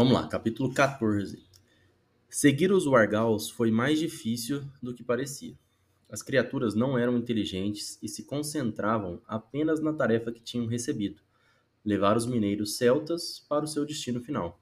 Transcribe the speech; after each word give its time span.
Vamos 0.00 0.14
lá, 0.14 0.26
capítulo 0.28 0.72
14. 0.72 1.44
Seguir 2.28 2.72
os 2.72 2.86
Wargals 2.86 3.50
foi 3.50 3.70
mais 3.70 3.98
difícil 3.98 4.62
do 4.82 4.94
que 4.94 5.04
parecia. 5.04 5.58
As 6.08 6.22
criaturas 6.22 6.74
não 6.74 6.96
eram 6.96 7.18
inteligentes 7.18 7.98
e 8.02 8.08
se 8.08 8.22
concentravam 8.22 9.20
apenas 9.26 9.80
na 9.80 9.92
tarefa 9.92 10.32
que 10.32 10.42
tinham 10.42 10.66
recebido: 10.66 11.20
levar 11.84 12.16
os 12.16 12.24
mineiros 12.24 12.76
celtas 12.76 13.44
para 13.48 13.64
o 13.64 13.68
seu 13.68 13.84
destino 13.84 14.20
final. 14.20 14.58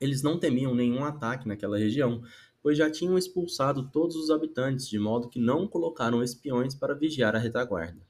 Eles 0.00 0.22
não 0.22 0.38
temiam 0.38 0.74
nenhum 0.74 1.04
ataque 1.04 1.46
naquela 1.46 1.78
região, 1.78 2.22
pois 2.64 2.78
já 2.78 2.90
tinham 2.90 3.18
expulsado 3.18 3.90
todos 3.90 4.16
os 4.16 4.30
habitantes, 4.30 4.88
de 4.88 4.98
modo 4.98 5.28
que 5.28 5.38
não 5.38 5.68
colocaram 5.68 6.22
espiões 6.22 6.74
para 6.74 6.94
vigiar 6.94 7.36
a 7.36 7.38
retaguarda. 7.38 8.00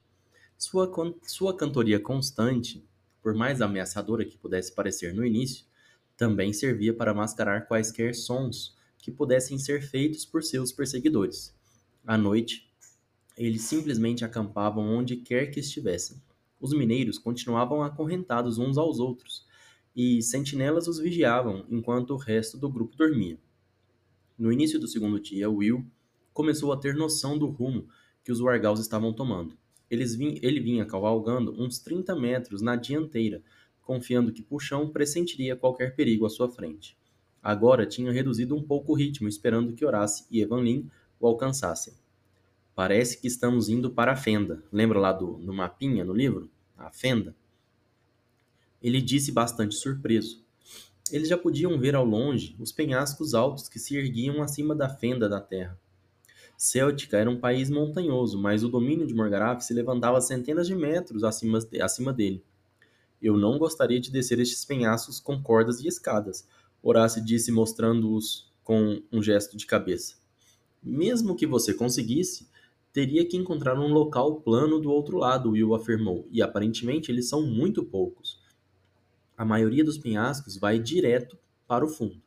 Sua, 0.57 0.89
sua 1.23 1.57
cantoria 1.57 1.99
constante, 1.99 2.81
por 3.21 3.33
mais 3.33 3.61
ameaçadora 3.61 4.23
que 4.23 4.37
pudesse 4.37 4.73
parecer 4.73 5.13
no 5.13 5.25
início, 5.25 5.65
também 6.15 6.53
servia 6.53 6.93
para 6.93 7.13
mascarar 7.13 7.67
quaisquer 7.67 8.15
sons 8.15 8.73
que 8.97 9.11
pudessem 9.11 9.57
ser 9.59 9.81
feitos 9.81 10.23
por 10.23 10.41
seus 10.41 10.71
perseguidores. 10.71 11.53
À 12.07 12.17
noite, 12.17 12.73
eles 13.35 13.63
simplesmente 13.63 14.23
acampavam 14.23 14.87
onde 14.87 15.17
quer 15.17 15.47
que 15.47 15.59
estivessem. 15.59 16.23
Os 16.61 16.71
mineiros 16.71 17.17
continuavam 17.17 17.83
acorrentados 17.83 18.57
uns 18.57 18.77
aos 18.77 18.99
outros, 18.99 19.45
e 19.93 20.21
sentinelas 20.21 20.87
os 20.87 20.97
vigiavam 20.97 21.65
enquanto 21.69 22.11
o 22.11 22.17
resto 22.17 22.57
do 22.57 22.69
grupo 22.69 22.95
dormia. 22.95 23.37
No 24.37 24.51
início 24.51 24.79
do 24.79 24.87
segundo 24.87 25.19
dia, 25.19 25.49
Will 25.49 25.85
começou 26.33 26.73
a 26.73 26.77
ter 26.77 26.95
noção 26.95 27.37
do 27.37 27.47
rumo 27.47 27.87
que 28.23 28.31
os 28.31 28.41
Wargals 28.41 28.79
estavam 28.79 29.13
tomando. 29.13 29.57
Ele 29.89 30.59
vinha 30.59 30.85
cavalgando 30.85 31.53
uns 31.61 31.79
30 31.79 32.15
metros 32.15 32.61
na 32.61 32.75
dianteira, 32.75 33.41
confiando 33.81 34.33
que 34.33 34.41
Puxão 34.41 34.89
pressentiria 34.89 35.55
qualquer 35.55 35.95
perigo 35.95 36.25
à 36.25 36.29
sua 36.29 36.49
frente. 36.49 36.97
Agora 37.41 37.85
tinha 37.85 38.11
reduzido 38.11 38.55
um 38.55 38.63
pouco 38.63 38.91
o 38.91 38.95
ritmo, 38.95 39.27
esperando 39.29 39.73
que 39.73 39.85
Horace 39.85 40.25
e 40.31 40.41
Evanlin 40.41 40.89
o 41.19 41.27
alcançassem. 41.27 41.93
Parece 42.75 43.21
que 43.21 43.27
estamos 43.27 43.69
indo 43.69 43.89
para 43.89 44.11
a 44.11 44.15
fenda. 44.17 44.63
Lembra 44.71 44.99
lá 44.99 45.13
do, 45.13 45.37
do 45.37 45.53
mapinha 45.53 46.03
no 46.03 46.13
livro? 46.13 46.49
A 46.75 46.91
fenda? 46.91 47.33
Ele 48.81 49.01
disse 49.01 49.31
bastante 49.31 49.75
surpreso. 49.75 50.44
Eles 51.11 51.29
já 51.29 51.37
podiam 51.37 51.79
ver 51.79 51.95
ao 51.95 52.05
longe 52.05 52.55
os 52.59 52.71
penhascos 52.71 53.33
altos 53.33 53.69
que 53.69 53.79
se 53.79 53.95
erguiam 53.95 54.41
acima 54.41 54.75
da 54.75 54.89
fenda 54.89 55.29
da 55.29 55.39
terra. 55.39 55.79
Céltica 56.57 57.17
era 57.17 57.29
um 57.29 57.39
país 57.39 57.69
montanhoso, 57.69 58.39
mas 58.39 58.63
o 58.63 58.69
domínio 58.69 59.05
de 59.05 59.13
Morgarath 59.13 59.61
se 59.61 59.73
levantava 59.73 60.21
centenas 60.21 60.67
de 60.67 60.75
metros 60.75 61.23
acima, 61.23 61.59
acima 61.81 62.13
dele. 62.13 62.43
Eu 63.21 63.37
não 63.37 63.57
gostaria 63.57 63.99
de 63.99 64.11
descer 64.11 64.39
estes 64.39 64.65
penhascos 64.65 65.19
com 65.19 65.41
cordas 65.41 65.79
e 65.79 65.87
escadas, 65.87 66.47
Horácio 66.87 67.23
disse 67.25 67.51
mostrando-os 67.51 68.47
com 68.63 69.01
um 69.11 69.21
gesto 69.21 69.57
de 69.57 69.65
cabeça. 69.65 70.17
Mesmo 70.83 71.35
que 71.35 71.47
você 71.47 71.73
conseguisse, 71.73 72.47
teria 72.93 73.25
que 73.27 73.35
encontrar 73.35 73.79
um 73.79 73.91
local 73.91 74.39
plano 74.41 74.79
do 74.79 74.91
outro 74.91 75.17
lado, 75.17 75.49
Will 75.49 75.73
afirmou, 75.73 76.27
e 76.31 76.43
aparentemente 76.43 77.11
eles 77.11 77.27
são 77.27 77.41
muito 77.41 77.83
poucos. 77.83 78.39
A 79.37 79.43
maioria 79.43 79.83
dos 79.83 79.97
penhascos 79.97 80.57
vai 80.57 80.79
direto 80.79 81.37
para 81.67 81.83
o 81.83 81.87
fundo. 81.87 82.21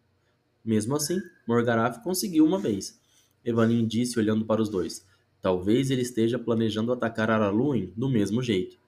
Mesmo 0.64 0.94
assim, 0.94 1.18
Morgarath 1.46 2.02
conseguiu 2.02 2.44
uma 2.44 2.58
vez. 2.58 3.00
Evanin 3.44 3.86
disse 3.86 4.18
olhando 4.18 4.44
para 4.44 4.60
os 4.60 4.68
dois. 4.68 5.06
Talvez 5.40 5.90
ele 5.90 6.02
esteja 6.02 6.38
planejando 6.38 6.92
atacar 6.92 7.30
Araluin 7.30 7.92
do 7.96 8.08
mesmo 8.08 8.42
jeito. 8.42 8.78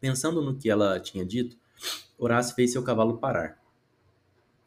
Pensando 0.00 0.40
no 0.40 0.56
que 0.56 0.70
ela 0.70 0.98
tinha 0.98 1.24
dito, 1.24 1.56
Horácio 2.18 2.54
fez 2.54 2.72
seu 2.72 2.82
cavalo 2.82 3.18
parar. 3.18 3.60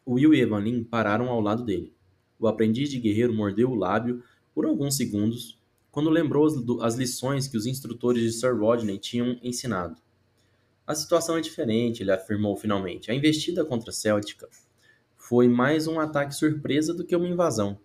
Will 0.06 0.34
e 0.34 0.42
Evanin 0.42 0.84
pararam 0.84 1.30
ao 1.30 1.42
lado 1.42 1.64
dele. 1.64 1.94
O 2.40 2.48
aprendiz 2.48 2.90
de 2.90 3.00
guerreiro 3.00 3.34
mordeu 3.34 3.72
o 3.72 3.76
lábio 3.76 4.22
por 4.54 4.66
alguns 4.66 4.96
segundos 4.96 5.58
quando 5.90 6.10
lembrou 6.10 6.48
as 6.82 6.96
lições 6.96 7.48
que 7.48 7.56
os 7.56 7.68
instrutores 7.68 8.24
de 8.24 8.32
Sir 8.32 8.60
Rodney 8.60 8.98
tinham 8.98 9.40
ensinado. 9.44 9.96
A 10.86 10.94
situação 10.94 11.38
é 11.38 11.42
diferente, 11.42 12.04
ele 12.04 12.12
afirmou 12.12 12.58
finalmente. 12.58 13.10
A 13.10 13.16
investida 13.16 13.64
contra 13.64 13.94
Céltica 13.94 14.50
foi 15.16 15.48
mais 15.48 15.88
um 15.88 15.98
ataque 15.98 16.36
surpresa 16.36 16.94
do 16.94 17.06
que 17.06 17.16
uma 17.16 17.28
invasão. 17.28 17.80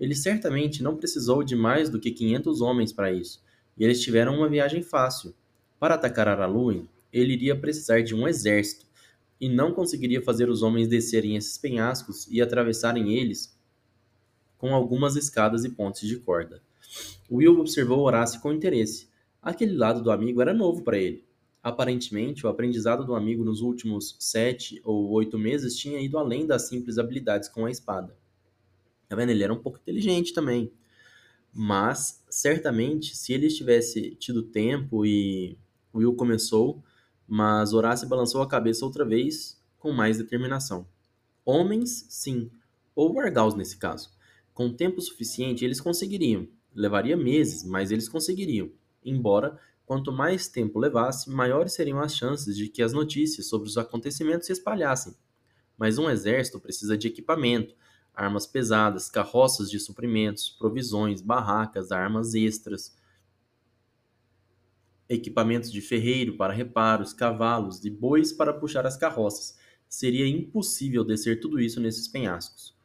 Ele 0.00 0.16
certamente 0.16 0.82
não 0.82 0.96
precisou 0.96 1.44
de 1.44 1.54
mais 1.54 1.88
do 1.88 2.00
que 2.00 2.10
500 2.10 2.60
homens 2.60 2.92
para 2.92 3.12
isso, 3.12 3.40
e 3.78 3.84
eles 3.84 4.00
tiveram 4.00 4.34
uma 4.34 4.48
viagem 4.48 4.82
fácil, 4.82 5.32
para 5.78 5.94
atacar 5.94 6.26
Araluin, 6.26 6.88
ele 7.12 7.34
iria 7.34 7.56
precisar 7.56 8.02
de 8.02 8.16
um 8.16 8.26
exército, 8.26 8.84
e 9.40 9.48
não 9.48 9.72
conseguiria 9.72 10.20
fazer 10.20 10.50
os 10.50 10.60
homens 10.60 10.88
descerem 10.88 11.36
esses 11.36 11.56
penhascos 11.56 12.26
e 12.28 12.42
atravessarem 12.42 13.14
eles 13.14 13.56
com 14.58 14.74
algumas 14.74 15.14
escadas 15.14 15.64
e 15.64 15.70
pontes 15.70 16.06
de 16.06 16.16
corda. 16.16 16.60
Will 17.30 17.60
observou 17.60 18.00
Horácio 18.00 18.40
com 18.40 18.52
interesse. 18.52 19.08
Aquele 19.40 19.74
lado 19.74 20.02
do 20.02 20.10
amigo 20.10 20.42
era 20.42 20.52
novo 20.52 20.82
para 20.82 20.98
ele. 20.98 21.29
Aparentemente, 21.62 22.46
o 22.46 22.48
aprendizado 22.48 23.04
do 23.04 23.14
amigo 23.14 23.44
nos 23.44 23.60
últimos 23.60 24.16
sete 24.18 24.80
ou 24.82 25.10
oito 25.10 25.38
meses 25.38 25.76
tinha 25.76 26.00
ido 26.00 26.16
além 26.16 26.46
das 26.46 26.68
simples 26.68 26.96
habilidades 26.96 27.48
com 27.48 27.66
a 27.66 27.70
espada. 27.70 28.16
Tá 29.08 29.14
vendo? 29.16 29.30
Ele 29.30 29.44
era 29.44 29.52
um 29.52 29.60
pouco 29.60 29.78
inteligente 29.78 30.32
também. 30.32 30.72
Mas, 31.52 32.24
certamente, 32.30 33.16
se 33.16 33.32
ele 33.32 33.48
tivesse 33.48 34.14
tido 34.14 34.42
tempo 34.42 35.04
e 35.04 35.58
Will 35.94 36.14
começou, 36.14 36.82
mas 37.26 37.72
Horácio 37.72 38.08
balançou 38.08 38.40
a 38.40 38.48
cabeça 38.48 38.84
outra 38.84 39.04
vez 39.04 39.60
com 39.78 39.92
mais 39.92 40.18
determinação. 40.18 40.86
Homens, 41.44 42.06
sim, 42.08 42.50
ou 42.94 43.12
Wargals 43.14 43.54
nesse 43.54 43.76
caso. 43.76 44.10
Com 44.54 44.72
tempo 44.72 45.00
suficiente, 45.00 45.64
eles 45.64 45.80
conseguiriam. 45.80 46.46
Levaria 46.74 47.16
meses, 47.16 47.64
mas 47.64 47.90
eles 47.90 48.08
conseguiriam. 48.08 48.70
Embora, 49.04 49.58
quanto 49.90 50.12
mais 50.12 50.46
tempo 50.46 50.78
levasse, 50.78 51.28
maiores 51.28 51.72
seriam 51.72 51.98
as 51.98 52.14
chances 52.14 52.56
de 52.56 52.68
que 52.68 52.80
as 52.80 52.92
notícias 52.92 53.48
sobre 53.48 53.66
os 53.66 53.76
acontecimentos 53.76 54.46
se 54.46 54.52
espalhassem. 54.52 55.16
Mas 55.76 55.98
um 55.98 56.08
exército 56.08 56.60
precisa 56.60 56.96
de 56.96 57.08
equipamento, 57.08 57.74
armas 58.14 58.46
pesadas, 58.46 59.10
carroças 59.10 59.68
de 59.68 59.80
suprimentos, 59.80 60.48
provisões, 60.48 61.20
barracas, 61.20 61.90
armas 61.90 62.34
extras 62.34 62.96
equipamentos 65.08 65.72
de 65.72 65.80
ferreiro 65.80 66.36
para 66.36 66.52
reparos, 66.52 67.12
cavalos 67.12 67.84
e 67.84 67.90
bois 67.90 68.32
para 68.32 68.54
puxar 68.54 68.86
as 68.86 68.96
carroças. 68.96 69.58
Seria 69.88 70.24
impossível 70.24 71.02
descer 71.02 71.40
tudo 71.40 71.58
isso 71.58 71.80
nesses 71.80 72.06
penhascos. 72.06 72.78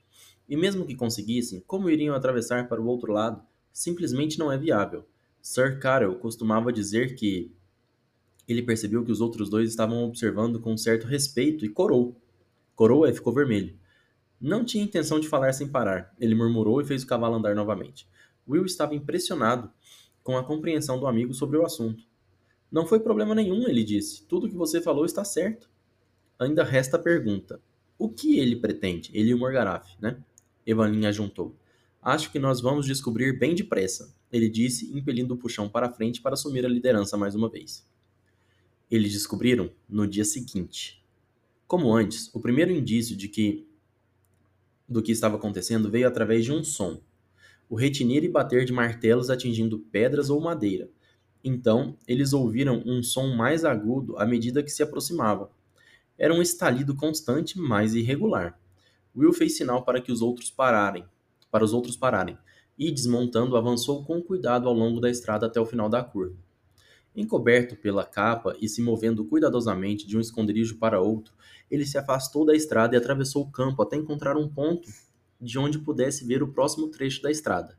E 0.50 0.58
mesmo 0.58 0.88
que 0.88 0.96
conseguissem, 0.96 1.64
como 1.68 1.88
iriam 1.88 2.16
atravessar 2.16 2.68
para 2.68 2.82
o 2.82 2.88
outro 2.88 3.14
lado? 3.14 3.46
Simplesmente 3.72 4.40
não 4.40 4.52
é 4.52 4.58
viável. 4.58 5.06
Sir 5.46 5.78
Carol 5.78 6.16
costumava 6.16 6.74
dizer 6.74 7.14
que 7.14 7.52
ele 8.48 8.64
percebeu 8.64 9.06
que 9.06 9.12
os 9.12 9.22
outros 9.22 9.48
dois 9.48 9.70
estavam 9.70 10.04
observando 10.04 10.60
com 10.60 10.76
certo 10.76 11.06
respeito 11.06 11.64
e 11.64 11.70
corou. 11.70 12.20
Corou 12.76 13.06
e 13.06 13.14
ficou 13.14 13.32
vermelho. 13.32 13.78
Não 14.42 14.66
tinha 14.66 14.84
intenção 14.84 15.20
de 15.20 15.28
falar 15.28 15.54
sem 15.54 15.68
parar. 15.68 16.12
Ele 16.20 16.34
murmurou 16.34 16.82
e 16.82 16.84
fez 16.84 17.04
o 17.04 17.08
cavalo 17.08 17.36
andar 17.36 17.54
novamente. 17.54 18.10
Will 18.50 18.66
estava 18.66 18.96
impressionado 18.96 19.72
com 20.24 20.36
a 20.36 20.44
compreensão 20.44 21.00
do 21.00 21.06
amigo 21.06 21.32
sobre 21.32 21.60
o 21.60 21.64
assunto. 21.64 22.04
Não 22.72 22.88
foi 22.88 23.00
problema 23.00 23.36
nenhum, 23.36 23.68
ele 23.68 23.84
disse. 23.84 24.24
Tudo 24.24 24.50
que 24.50 24.56
você 24.56 24.82
falou 24.82 25.06
está 25.06 25.24
certo. 25.24 25.70
Ainda 26.40 26.64
resta 26.64 26.98
a 26.98 27.00
pergunta. 27.00 27.62
O 28.00 28.10
que 28.10 28.40
ele 28.40 28.56
pretende? 28.56 29.12
Ele 29.14 29.30
e 29.30 29.34
o 29.36 29.38
Morgaraf, 29.38 29.88
né? 30.02 30.18
Evaninha 30.66 31.14
juntou. 31.14 31.56
Acho 32.06 32.32
que 32.32 32.38
nós 32.38 32.62
vamos 32.62 32.86
descobrir 32.86 33.40
bem 33.40 33.56
depressa, 33.56 34.16
ele 34.32 34.48
disse, 34.48 34.96
impelindo 34.96 35.34
o 35.34 35.38
puxão 35.38 35.68
para 35.68 35.92
frente 35.92 36.22
para 36.22 36.36
assumir 36.36 36.64
a 36.64 36.70
liderança 36.70 37.18
mais 37.18 37.34
uma 37.34 37.50
vez. 37.50 37.84
Eles 38.92 39.12
descobriram 39.12 39.72
no 39.90 40.06
dia 40.06 40.24
seguinte. 40.24 41.04
Como 41.66 41.92
antes, 41.92 42.30
o 42.32 42.40
primeiro 42.40 42.72
indício 42.72 43.18
de 43.18 43.28
que 43.28 43.68
do 44.88 45.02
que 45.02 45.12
estava 45.12 45.38
acontecendo 45.38 45.90
veio 45.90 46.08
através 46.08 46.46
de 46.46 46.52
um 46.52 46.64
som. 46.64 47.02
O 47.68 47.76
retinir 47.76 48.24
e 48.24 48.30
bater 48.30 48.66
de 48.66 48.72
martelos 48.72 49.32
atingindo 49.32 49.80
pedras 49.80 50.30
ou 50.30 50.40
madeira, 50.40 50.88
então, 51.44 51.98
eles 52.08 52.34
ouviram 52.34 52.84
um 52.86 53.02
som 53.02 53.36
mais 53.36 53.66
agudo 53.66 54.16
à 54.20 54.28
medida 54.28 54.62
que 54.62 54.70
se 54.70 54.84
aproximavam. 54.84 55.50
Era 56.20 56.34
um 56.34 56.42
estalido 56.42 56.96
constante, 56.96 57.60
mas 57.60 57.96
irregular. 57.96 58.60
Will 59.16 59.34
fez 59.34 59.58
sinal 59.58 59.84
para 59.84 60.00
que 60.00 60.12
os 60.12 60.22
outros 60.22 60.52
pararem, 60.52 61.04
para 61.56 61.64
os 61.64 61.72
outros 61.72 61.96
pararem, 61.96 62.38
e 62.78 62.92
desmontando 62.92 63.56
avançou 63.56 64.04
com 64.04 64.22
cuidado 64.22 64.68
ao 64.68 64.74
longo 64.74 65.00
da 65.00 65.10
estrada 65.10 65.46
até 65.46 65.58
o 65.58 65.66
final 65.66 65.88
da 65.88 66.04
curva. 66.04 66.36
Encoberto 67.16 67.78
pela 67.78 68.04
capa 68.04 68.58
e 68.60 68.68
se 68.68 68.82
movendo 68.82 69.24
cuidadosamente 69.24 70.06
de 70.06 70.18
um 70.18 70.20
esconderijo 70.20 70.76
para 70.76 71.00
outro, 71.00 71.34
ele 71.72 71.86
se 71.86 71.98
afastou 71.98 72.46
da 72.46 72.54
estrada 72.54 72.94
e 72.94 72.98
atravessou 72.98 73.44
o 73.44 73.50
campo 73.50 73.82
até 73.82 73.96
encontrar 73.96 74.36
um 74.36 74.50
ponto 74.50 74.90
de 75.40 75.58
onde 75.58 75.80
pudesse 75.80 76.26
ver 76.26 76.44
o 76.44 76.50
próximo 76.50 76.90
trecho 76.90 77.22
da 77.22 77.32
estrada. 77.32 77.78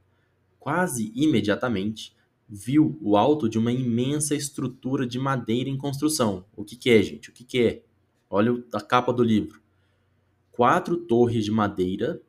Quase 0.59 1.13
imediatamente, 1.15 2.17
viu 2.49 2.99
o 3.03 3.15
alto 3.15 3.47
de 3.47 3.59
uma 3.59 3.73
imensa 3.73 4.35
estrutura 4.35 5.07
de 5.07 5.19
madeira 5.19 5.69
em 5.69 5.77
construção. 5.77 6.47
O 6.57 6.65
que, 6.65 6.77
que 6.77 6.89
é, 6.89 7.03
gente? 7.03 7.29
O 7.29 7.33
que, 7.35 7.45
que 7.45 7.63
é? 7.63 7.83
Olha 8.31 8.65
a 8.73 8.81
capa 8.81 9.13
do 9.13 9.23
livro. 9.23 9.61
Quatro 10.51 10.97
torres 10.97 11.45
de 11.45 11.51
madeira 11.51 12.23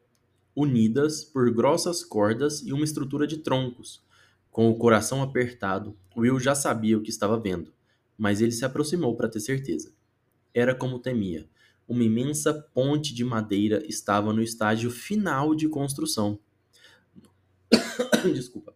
unidas 0.57 1.23
por 1.23 1.53
grossas 1.53 2.03
cordas 2.03 2.63
e 2.65 2.73
uma 2.73 2.83
estrutura 2.83 3.27
de 3.27 3.37
troncos. 3.37 4.03
Com 4.49 4.67
o 4.67 4.75
coração 4.75 5.21
apertado, 5.21 5.95
Will 6.17 6.39
já 6.39 6.55
sabia 6.55 6.97
o 6.97 7.01
que 7.03 7.11
estava 7.11 7.39
vendo, 7.39 7.71
mas 8.17 8.41
ele 8.41 8.51
se 8.51 8.65
aproximou 8.65 9.15
para 9.15 9.29
ter 9.29 9.39
certeza. 9.39 9.93
Era 10.51 10.73
como 10.73 10.97
temia. 10.97 11.47
Uma 11.87 12.03
imensa 12.03 12.51
ponte 12.73 13.13
de 13.13 13.23
madeira 13.23 13.85
estava 13.85 14.33
no 14.33 14.41
estágio 14.41 14.89
final 14.89 15.53
de 15.53 15.69
construção. 15.69 16.39
Desculpa. 18.33 18.73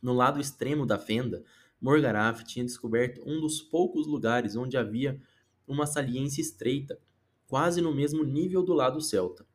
No 0.00 0.14
lado 0.14 0.40
extremo 0.40 0.86
da 0.86 0.98
fenda, 0.98 1.44
Morgaraf 1.78 2.44
tinha 2.44 2.64
descoberto 2.64 3.20
um 3.26 3.42
dos 3.42 3.60
poucos 3.60 4.06
lugares 4.06 4.56
onde 4.56 4.78
havia 4.78 5.20
uma 5.68 5.84
saliência 5.84 6.40
estreita, 6.40 6.98
quase 7.46 7.82
no 7.82 7.94
mesmo 7.94 8.24
nível 8.24 8.62
do 8.62 8.72
lado 8.72 9.02
celta. 9.02 9.46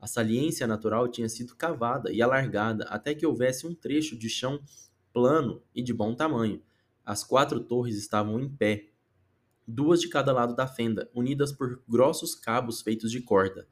A 0.00 0.06
saliência 0.06 0.66
natural 0.66 1.08
tinha 1.08 1.28
sido 1.28 1.56
cavada 1.56 2.12
e 2.12 2.20
alargada 2.20 2.84
até 2.84 3.14
que 3.14 3.26
houvesse 3.26 3.66
um 3.66 3.74
trecho 3.74 4.16
de 4.16 4.28
chão 4.28 4.60
plano 5.12 5.62
e 5.74 5.82
de 5.82 5.94
bom 5.94 6.14
tamanho. 6.14 6.62
As 7.04 7.24
quatro 7.24 7.60
torres 7.60 7.96
estavam 7.96 8.38
em 8.38 8.48
pé, 8.48 8.90
duas 9.66 10.00
de 10.00 10.08
cada 10.08 10.32
lado 10.32 10.54
da 10.54 10.66
fenda, 10.66 11.10
unidas 11.14 11.52
por 11.52 11.82
grossos 11.88 12.34
cabos 12.34 12.82
feitos 12.82 13.10
de 13.10 13.20
corda. 13.20 13.66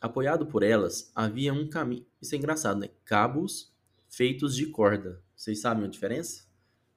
Apoiado 0.00 0.46
por 0.46 0.62
elas, 0.62 1.10
havia 1.14 1.52
um 1.52 1.68
caminho. 1.68 2.06
Isso 2.20 2.34
é 2.34 2.38
engraçado, 2.38 2.80
né? 2.80 2.90
Cabos 3.04 3.72
feitos 4.08 4.54
de 4.54 4.66
corda. 4.66 5.22
Vocês 5.34 5.60
sabem 5.60 5.84
a 5.84 5.88
diferença? 5.88 6.44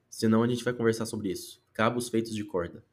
Senão 0.08 0.42
a 0.42 0.48
gente 0.48 0.64
vai 0.64 0.72
conversar 0.72 1.06
sobre 1.06 1.30
isso. 1.30 1.62
Cabos 1.72 2.08
feitos 2.08 2.34
de 2.34 2.44
corda. 2.44 2.84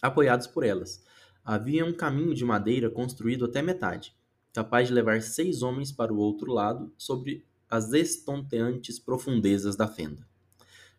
Apoiados 0.00 0.46
por 0.46 0.62
elas, 0.62 1.04
havia 1.44 1.84
um 1.84 1.92
caminho 1.92 2.34
de 2.34 2.44
madeira 2.44 2.90
construído 2.90 3.46
até 3.46 3.62
metade, 3.62 4.14
capaz 4.52 4.88
de 4.88 4.94
levar 4.94 5.22
seis 5.22 5.62
homens 5.62 5.92
para 5.92 6.12
o 6.12 6.18
outro 6.18 6.52
lado 6.52 6.92
sobre 6.96 7.44
as 7.68 7.92
estonteantes 7.92 8.98
profundezas 8.98 9.76
da 9.76 9.86
fenda. 9.86 10.26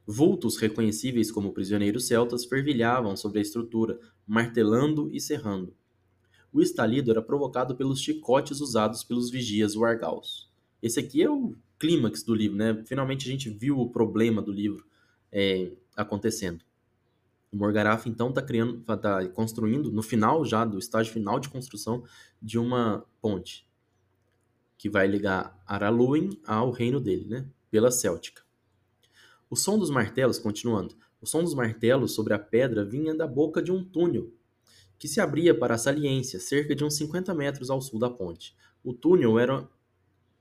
Vultos 0.06 0.58
reconhecíveis 0.58 1.32
como 1.32 1.54
prisioneiros 1.54 2.08
celtas 2.08 2.46
fervilhavam 2.46 3.16
sobre 3.16 3.40
a 3.40 3.42
estrutura, 3.42 4.00
martelando 4.26 5.10
e 5.14 5.20
serrando. 5.20 5.76
O 6.52 6.62
estalido 6.62 7.12
era 7.12 7.22
provocado 7.22 7.76
pelos 7.76 8.02
chicotes 8.02 8.60
usados 8.60 9.04
pelos 9.04 9.30
vigias 9.30 9.76
wargaus. 9.76 10.50
Esse 10.82 11.00
aqui 11.00 11.22
é 11.22 11.30
o 11.30 11.56
clímax 11.78 12.24
do 12.24 12.34
livro, 12.34 12.58
né? 12.58 12.84
Finalmente 12.88 13.28
a 13.28 13.32
gente 13.32 13.50
viu 13.50 13.80
o 13.80 13.90
problema 13.90 14.42
do 14.42 14.52
livro 14.52 14.86
é, 15.32 15.72
acontecendo. 15.96 16.64
O 17.52 17.58
Morgaraf 17.58 18.08
então 18.08 18.30
está 18.30 18.42
criando, 18.42 18.82
tá 18.84 19.28
construindo 19.30 19.92
no 19.92 20.04
final 20.04 20.46
já 20.46 20.64
do 20.64 20.78
estágio 20.78 21.12
final 21.12 21.40
de 21.40 21.50
construção 21.50 22.04
de 22.42 22.60
uma 22.60 23.06
ponte 23.20 23.68
que 24.78 24.90
vai 24.90 25.08
ligar 25.08 25.62
Araluin 25.66 26.40
ao 26.46 26.72
reino 26.72 27.00
dele, 27.00 27.26
né? 27.26 27.46
Pela 27.70 27.92
Céltica. 27.92 28.44
O 29.50 29.56
som 29.56 29.78
dos 29.80 29.90
martelos, 29.90 30.38
continuando, 30.38 30.96
o 31.20 31.26
som 31.26 31.44
dos 31.44 31.54
martelos 31.54 32.14
sobre 32.14 32.34
a 32.34 32.40
pedra 32.40 32.86
vinha 32.86 33.16
da 33.16 33.28
boca 33.28 33.62
de 33.62 33.72
um 33.72 33.84
túnel 33.84 34.32
que 35.00 35.08
se 35.08 35.20
abria 35.20 35.58
para 35.58 35.76
a 35.76 35.78
saliência, 35.78 36.40
cerca 36.40 36.76
de 36.76 36.84
uns 36.84 36.96
50 36.98 37.34
metros 37.34 37.70
ao 37.70 37.82
sul 37.82 38.00
da 38.00 38.10
ponte. 38.10 38.56
O 38.84 38.94
túnel 38.94 39.40
era 39.40 39.68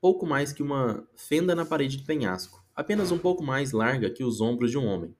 pouco 0.01 0.27
mais 0.27 0.53
que 0.53 0.63
uma 0.63 1.07
fenda 1.17 1.55
na 1.55 1.65
parede 1.65 1.97
de 1.97 2.05
penhasco, 2.05 2.65
apenas 2.75 3.11
um 3.11 3.19
pouco 3.19 3.43
mais 3.43 3.73
larga 3.73 4.11
que 4.11 4.25
os 4.25 4.41
ombros 4.41 4.71
de 4.71 4.77
um 4.77 4.87
homem. 4.87 5.15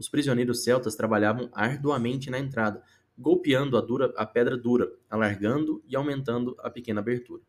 Os 0.00 0.08
prisioneiros 0.08 0.64
celtas 0.64 0.96
trabalhavam 0.96 1.50
arduamente 1.52 2.30
na 2.30 2.38
entrada, 2.38 2.82
golpeando 3.18 3.76
a, 3.76 3.82
dura, 3.82 4.10
a 4.16 4.24
pedra 4.24 4.56
dura, 4.56 4.90
alargando 5.10 5.82
e 5.86 5.94
aumentando 5.94 6.56
a 6.60 6.70
pequena 6.70 7.00
abertura. 7.00 7.42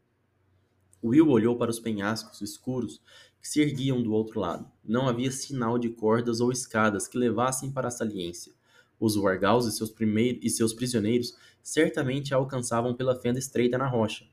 Will 1.01 1.29
olhou 1.29 1.55
para 1.55 1.71
os 1.71 1.79
penhascos 1.79 2.41
escuros 2.41 3.01
que 3.41 3.47
se 3.47 3.61
erguiam 3.61 4.03
do 4.03 4.11
outro 4.11 4.41
lado. 4.41 4.69
Não 4.83 5.07
havia 5.07 5.31
sinal 5.31 5.79
de 5.79 5.91
cordas 5.91 6.41
ou 6.41 6.51
escadas 6.51 7.07
que 7.07 7.17
levassem 7.17 7.71
para 7.71 7.87
a 7.87 7.91
saliência. 7.91 8.51
Os 8.99 9.15
wargaus 9.15 9.65
e 9.65 9.71
seus, 9.71 9.95
e 10.41 10.49
seus 10.49 10.73
prisioneiros 10.73 11.37
certamente 11.63 12.33
a 12.33 12.37
alcançavam 12.37 12.93
pela 12.93 13.15
fenda 13.15 13.39
estreita 13.39 13.77
na 13.77 13.87
rocha. 13.87 14.25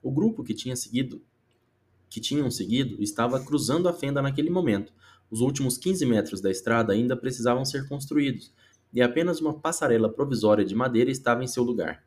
O 0.00 0.12
grupo 0.12 0.44
que 0.44 0.54
tinha 0.54 0.76
seguido 0.76 1.20
que 2.08 2.20
tinham 2.20 2.48
seguido 2.48 3.02
estava 3.02 3.44
cruzando 3.44 3.88
a 3.88 3.92
fenda 3.92 4.22
naquele 4.22 4.48
momento. 4.48 4.92
Os 5.30 5.40
últimos 5.40 5.76
15 5.76 6.06
metros 6.06 6.40
da 6.40 6.50
estrada 6.50 6.92
ainda 6.92 7.16
precisavam 7.16 7.64
ser 7.64 7.88
construídos, 7.88 8.52
e 8.92 9.02
apenas 9.02 9.40
uma 9.40 9.58
passarela 9.58 10.08
provisória 10.08 10.64
de 10.64 10.74
madeira 10.74 11.10
estava 11.10 11.42
em 11.42 11.46
seu 11.46 11.62
lugar. 11.62 12.04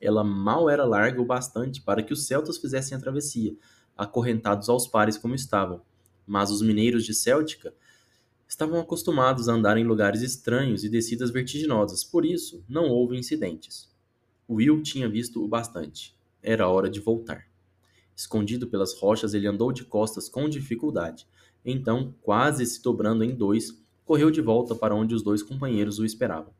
Ela 0.00 0.24
mal 0.24 0.68
era 0.68 0.84
larga 0.84 1.20
o 1.20 1.24
bastante 1.24 1.80
para 1.80 2.02
que 2.02 2.12
os 2.12 2.26
celtas 2.26 2.58
fizessem 2.58 2.96
a 2.96 3.00
travessia, 3.00 3.54
acorrentados 3.96 4.68
aos 4.68 4.86
pares 4.86 5.18
como 5.18 5.34
estavam. 5.34 5.82
Mas 6.26 6.50
os 6.50 6.62
mineiros 6.62 7.04
de 7.04 7.14
Céltica 7.14 7.74
estavam 8.48 8.80
acostumados 8.80 9.48
a 9.48 9.52
andar 9.52 9.76
em 9.76 9.84
lugares 9.84 10.22
estranhos 10.22 10.84
e 10.84 10.88
descidas 10.88 11.30
vertiginosas, 11.30 12.02
por 12.02 12.24
isso 12.24 12.64
não 12.68 12.88
houve 12.88 13.16
incidentes. 13.16 13.90
Will 14.48 14.82
tinha 14.82 15.08
visto 15.08 15.42
o 15.42 15.48
bastante. 15.48 16.16
Era 16.42 16.68
hora 16.68 16.90
de 16.90 17.00
voltar. 17.00 17.46
Escondido 18.14 18.66
pelas 18.66 18.98
rochas, 18.98 19.32
ele 19.34 19.46
andou 19.46 19.72
de 19.72 19.84
costas 19.84 20.28
com 20.28 20.48
dificuldade. 20.48 21.26
Então, 21.64 22.14
quase 22.22 22.64
se 22.66 22.82
dobrando 22.82 23.22
em 23.22 23.34
dois, 23.34 23.78
correu 24.04 24.30
de 24.30 24.40
volta 24.40 24.74
para 24.74 24.94
onde 24.94 25.14
os 25.14 25.22
dois 25.22 25.42
companheiros 25.42 25.98
o 25.98 26.04
esperavam. 26.04 26.52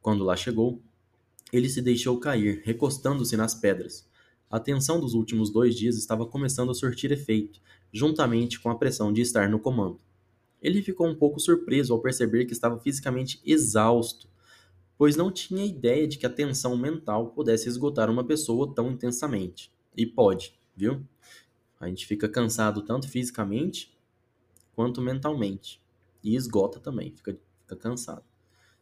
Quando 0.00 0.24
lá 0.24 0.36
chegou, 0.36 0.80
ele 1.52 1.68
se 1.68 1.82
deixou 1.82 2.18
cair, 2.18 2.62
recostando-se 2.64 3.36
nas 3.36 3.54
pedras. 3.54 4.08
A 4.50 4.58
tensão 4.60 5.00
dos 5.00 5.14
últimos 5.14 5.50
dois 5.50 5.74
dias 5.74 5.96
estava 5.96 6.24
começando 6.24 6.70
a 6.70 6.74
surtir 6.74 7.10
efeito, 7.12 7.60
juntamente 7.92 8.60
com 8.60 8.70
a 8.70 8.76
pressão 8.76 9.12
de 9.12 9.20
estar 9.20 9.48
no 9.48 9.58
comando. 9.58 10.00
Ele 10.62 10.82
ficou 10.82 11.06
um 11.06 11.14
pouco 11.14 11.40
surpreso 11.40 11.92
ao 11.92 12.00
perceber 12.00 12.44
que 12.44 12.52
estava 12.52 12.78
fisicamente 12.78 13.40
exausto, 13.44 14.28
pois 14.96 15.16
não 15.16 15.30
tinha 15.30 15.64
ideia 15.64 16.06
de 16.08 16.18
que 16.18 16.26
a 16.26 16.30
tensão 16.30 16.76
mental 16.76 17.28
pudesse 17.28 17.68
esgotar 17.68 18.10
uma 18.10 18.24
pessoa 18.24 18.72
tão 18.74 18.90
intensamente. 18.90 19.70
E 19.96 20.06
pode 20.06 20.58
viu? 20.78 21.02
A 21.80 21.88
gente 21.88 22.06
fica 22.06 22.28
cansado 22.28 22.82
tanto 22.82 23.08
fisicamente 23.08 23.92
quanto 24.78 25.02
mentalmente. 25.02 25.82
E 26.22 26.36
esgota 26.36 26.78
também, 26.78 27.10
fica, 27.10 27.36
fica 27.62 27.74
cansado. 27.74 28.22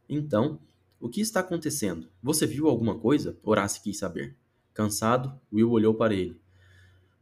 Então, 0.06 0.60
o 1.00 1.08
que 1.08 1.22
está 1.22 1.40
acontecendo? 1.40 2.06
Você 2.22 2.46
viu 2.46 2.68
alguma 2.68 2.98
coisa? 2.98 3.34
Horácio 3.42 3.82
quis 3.82 3.96
saber. 3.96 4.36
Cansado, 4.74 5.40
Will 5.50 5.70
olhou 5.70 5.94
para 5.94 6.12
ele. 6.12 6.38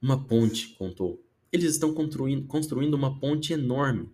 Uma 0.02 0.26
ponte, 0.26 0.74
contou. 0.76 1.22
Eles 1.52 1.70
estão 1.70 1.94
construindo, 1.94 2.48
construindo 2.48 2.94
uma 2.94 3.16
ponte 3.20 3.52
enorme. 3.52 4.10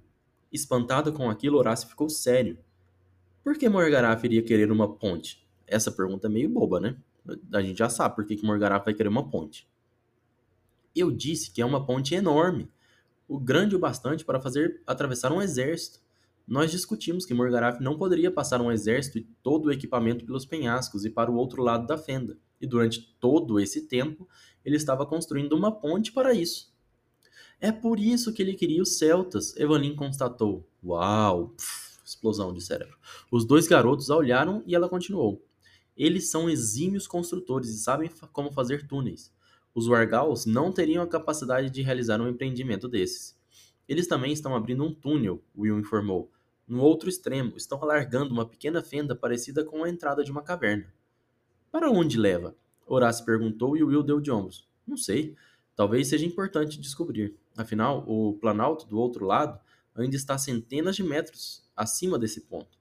Espantado 0.53 1.11
com 1.11 1.31
aquilo, 1.31 1.57
Horácio 1.57 1.89
ficou 1.89 2.11
sério. 2.11 2.59
Por 3.43 3.57
que 3.57 3.67
Morgaraf 3.67 4.23
iria 4.27 4.43
querer 4.43 4.71
uma 4.71 4.95
ponte? 4.95 5.43
Essa 5.67 5.91
pergunta 5.91 6.27
é 6.27 6.31
meio 6.31 6.51
boba, 6.51 6.79
né? 6.79 6.99
A 7.55 7.63
gente 7.63 7.79
já 7.79 7.89
sabe 7.89 8.15
por 8.15 8.27
que, 8.27 8.45
Morgaraf 8.45 8.85
vai 8.85 8.93
querer 8.93 9.09
uma 9.09 9.27
ponte. 9.27 9.67
Eu 10.95 11.11
disse 11.11 11.51
que 11.51 11.63
é 11.63 11.65
uma 11.65 11.87
ponte 11.87 12.15
enorme, 12.15 12.69
o 13.31 13.39
grande 13.39 13.77
o 13.77 13.79
bastante 13.79 14.25
para 14.25 14.41
fazer 14.41 14.83
atravessar 14.85 15.33
um 15.33 15.41
exército. 15.41 16.01
Nós 16.49 16.73
discutimos 16.73 17.25
que 17.25 17.33
Morgaraf 17.33 17.81
não 17.81 17.97
poderia 17.97 18.29
passar 18.29 18.61
um 18.61 18.73
exército 18.73 19.19
e 19.19 19.29
todo 19.41 19.67
o 19.67 19.73
equipamento 19.73 20.25
pelos 20.25 20.45
penhascos 20.45 21.05
e 21.05 21.11
para 21.11 21.31
o 21.31 21.37
outro 21.37 21.63
lado 21.63 21.87
da 21.87 21.97
fenda, 21.97 22.37
e 22.61 22.67
durante 22.67 23.15
todo 23.21 23.61
esse 23.61 23.87
tempo 23.87 24.29
ele 24.65 24.75
estava 24.75 25.07
construindo 25.07 25.53
uma 25.53 25.71
ponte 25.71 26.11
para 26.11 26.35
isso. 26.35 26.75
É 27.61 27.71
por 27.71 28.01
isso 28.01 28.33
que 28.33 28.43
ele 28.43 28.55
queria 28.55 28.83
os 28.83 28.99
celtas, 28.99 29.57
Evelyn 29.57 29.95
constatou. 29.95 30.69
Uau! 30.83 31.51
Pff, 31.51 32.01
explosão 32.05 32.53
de 32.53 32.61
cérebro. 32.61 32.99
Os 33.31 33.45
dois 33.45 33.69
garotos 33.69 34.11
olharam 34.11 34.61
e 34.67 34.75
ela 34.75 34.89
continuou. 34.89 35.47
Eles 35.97 36.31
são 36.31 36.51
exímios 36.51 37.07
construtores 37.07 37.71
e 37.71 37.79
sabem 37.79 38.11
como 38.33 38.51
fazer 38.51 38.89
túneis. 38.89 39.33
Os 39.75 39.87
Wargals 39.87 40.47
não 40.47 40.73
teriam 40.73 41.03
a 41.03 41.07
capacidade 41.07 41.71
de 41.71 41.83
realizar 41.83 42.21
um 42.21 42.29
empreendimento 42.29 42.89
desses. 42.89 43.39
Eles 43.89 44.07
também 44.07 44.33
estão 44.33 44.55
abrindo 44.55 44.85
um 44.85 44.93
túnel, 44.93 45.43
Will 45.57 45.79
informou. 45.79 46.31
No 46.67 46.81
outro 46.81 47.09
extremo, 47.09 47.57
estão 47.57 47.83
alargando 47.83 48.33
uma 48.33 48.47
pequena 48.47 48.83
fenda 48.83 49.15
parecida 49.15 49.65
com 49.65 49.83
a 49.83 49.89
entrada 49.89 50.23
de 50.23 50.31
uma 50.31 50.43
caverna. 50.43 50.93
Para 51.71 51.91
onde 51.91 52.19
leva? 52.19 52.55
Horácio 52.87 53.25
perguntou 53.25 53.77
e 53.77 53.83
Will 53.83 54.03
deu 54.03 54.21
de 54.21 54.31
ombros. 54.31 54.69
Não 54.87 54.97
sei. 54.97 55.37
Talvez 55.77 56.09
seja 56.09 56.27
importante 56.27 56.81
descobrir. 56.81 57.37
Afinal, 57.57 58.05
o 58.07 58.35
planalto 58.41 58.87
do 58.87 58.99
outro 58.99 59.25
lado 59.25 59.59
ainda 59.95 60.17
está 60.17 60.37
centenas 60.37 60.97
de 60.97 61.03
metros 61.03 61.63
acima 61.77 62.19
desse 62.19 62.43
ponto. 62.43 62.79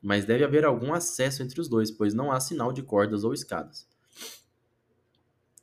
Mas 0.00 0.24
deve 0.24 0.44
haver 0.44 0.64
algum 0.64 0.94
acesso 0.94 1.42
entre 1.42 1.60
os 1.60 1.68
dois, 1.68 1.90
pois 1.90 2.14
não 2.14 2.30
há 2.30 2.38
sinal 2.40 2.72
de 2.72 2.82
cordas 2.82 3.24
ou 3.24 3.34
escadas. 3.34 3.86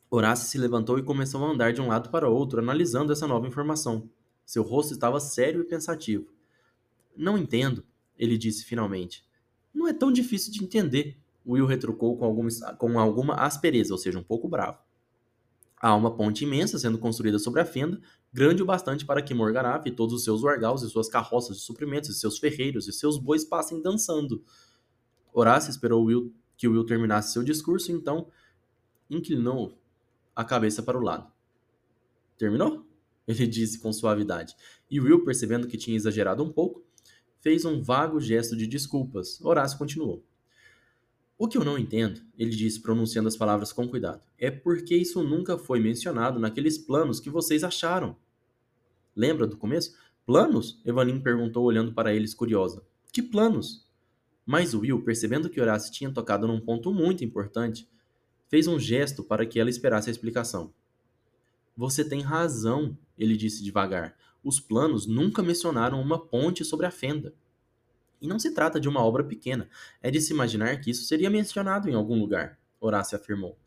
Horácio 0.09 0.47
se 0.47 0.57
levantou 0.57 0.99
e 0.99 1.03
começou 1.03 1.43
a 1.43 1.49
andar 1.49 1.73
de 1.73 1.81
um 1.81 1.87
lado 1.87 2.09
para 2.09 2.29
outro, 2.29 2.59
analisando 2.59 3.11
essa 3.11 3.27
nova 3.27 3.47
informação. 3.47 4.09
Seu 4.45 4.63
rosto 4.63 4.93
estava 4.93 5.19
sério 5.19 5.61
e 5.61 5.65
pensativo. 5.65 6.27
Não 7.15 7.37
entendo, 7.37 7.83
ele 8.17 8.37
disse 8.37 8.63
finalmente. 8.63 9.25
Não 9.73 9.87
é 9.87 9.93
tão 9.93 10.11
difícil 10.11 10.51
de 10.51 10.63
entender, 10.63 11.17
Will 11.45 11.65
retrucou 11.65 12.17
com 12.17 12.25
alguma, 12.25 12.49
com 12.77 12.99
alguma 12.99 13.35
aspereza, 13.35 13.93
ou 13.93 13.97
seja, 13.97 14.17
um 14.17 14.23
pouco 14.23 14.47
bravo. 14.47 14.79
Há 15.77 15.93
uma 15.93 16.15
ponte 16.15 16.43
imensa 16.43 16.79
sendo 16.79 16.97
construída 16.97 17.37
sobre 17.37 17.61
a 17.61 17.65
fenda, 17.65 18.01
grande 18.33 18.63
o 18.63 18.65
bastante 18.65 19.05
para 19.05 19.21
que 19.21 19.33
Morgaraf 19.33 19.87
e 19.87 19.91
todos 19.91 20.15
os 20.15 20.23
seus 20.23 20.41
wargaus 20.41 20.81
e 20.81 20.89
suas 20.89 21.09
carroças 21.09 21.57
de 21.57 21.63
suprimentos 21.63 22.09
e 22.09 22.19
seus 22.19 22.39
ferreiros 22.39 22.87
e 22.87 22.93
seus 22.93 23.17
bois 23.17 23.43
passem 23.43 23.81
dançando. 23.81 24.43
Horácio 25.33 25.69
esperou 25.69 26.05
Will, 26.05 26.33
que 26.57 26.67
Will 26.67 26.85
terminasse 26.85 27.33
seu 27.33 27.43
discurso, 27.43 27.91
então 27.91 28.27
inclinou 29.09 29.77
a 30.35 30.43
cabeça 30.43 30.83
para 30.83 30.97
o 30.97 31.01
lado. 31.01 31.31
Terminou? 32.37 32.85
Ele 33.27 33.47
disse 33.47 33.79
com 33.79 33.91
suavidade. 33.91 34.55
E 34.89 34.99
Will, 34.99 35.23
percebendo 35.23 35.67
que 35.67 35.77
tinha 35.77 35.97
exagerado 35.97 36.43
um 36.43 36.51
pouco, 36.51 36.85
fez 37.39 37.65
um 37.65 37.81
vago 37.81 38.19
gesto 38.19 38.55
de 38.55 38.67
desculpas. 38.67 39.39
Horácio 39.41 39.77
continuou. 39.77 40.23
O 41.37 41.47
que 41.47 41.57
eu 41.57 41.65
não 41.65 41.77
entendo, 41.77 42.21
ele 42.37 42.51
disse, 42.51 42.81
pronunciando 42.81 43.27
as 43.27 43.35
palavras 43.35 43.73
com 43.73 43.87
cuidado, 43.87 44.21
é 44.37 44.49
porque 44.49 44.95
isso 44.95 45.21
nunca 45.21 45.57
foi 45.57 45.81
mencionado 45.81 46.39
naqueles 46.39 46.77
planos 46.77 47.19
que 47.19 47.29
vocês 47.29 47.61
acharam. 47.61 48.15
Lembra 49.13 49.45
do 49.45 49.57
começo? 49.57 49.97
Planos? 50.25 50.81
Evaline 50.85 51.19
perguntou, 51.19 51.65
olhando 51.65 51.93
para 51.93 52.13
eles 52.13 52.33
curiosa. 52.33 52.83
Que 53.11 53.21
planos? 53.21 53.85
Mas 54.45 54.73
Will, 54.73 55.03
percebendo 55.03 55.49
que 55.49 55.59
Horácio 55.59 55.91
tinha 55.91 56.11
tocado 56.11 56.47
num 56.47 56.59
ponto 56.59 56.93
muito 56.93 57.23
importante, 57.25 57.89
fez 58.47 58.67
um 58.67 58.79
gesto 58.79 59.23
para 59.23 59.45
que 59.45 59.59
ela 59.59 59.69
esperasse 59.69 60.09
a 60.09 60.11
explicação. 60.11 60.73
Você 61.75 62.07
tem 62.07 62.21
razão, 62.21 62.97
ele 63.17 63.35
disse 63.35 63.63
devagar. 63.63 64.15
Os 64.43 64.59
planos 64.59 65.05
nunca 65.05 65.43
mencionaram 65.43 66.01
uma 66.01 66.19
ponte 66.19 66.63
sobre 66.63 66.85
a 66.85 66.91
fenda. 66.91 67.33
E 68.21 68.27
não 68.27 68.39
se 68.39 68.53
trata 68.53 68.79
de 68.79 68.87
uma 68.87 69.03
obra 69.03 69.23
pequena, 69.23 69.69
é 70.01 70.09
de 70.09 70.21
se 70.21 70.31
imaginar 70.31 70.79
que 70.79 70.89
isso 70.89 71.03
seria 71.03 71.29
mencionado 71.29 71.89
em 71.89 71.93
algum 71.93 72.17
lugar, 72.19 72.57
Horácio 72.79 73.17
afirmou. 73.17 73.57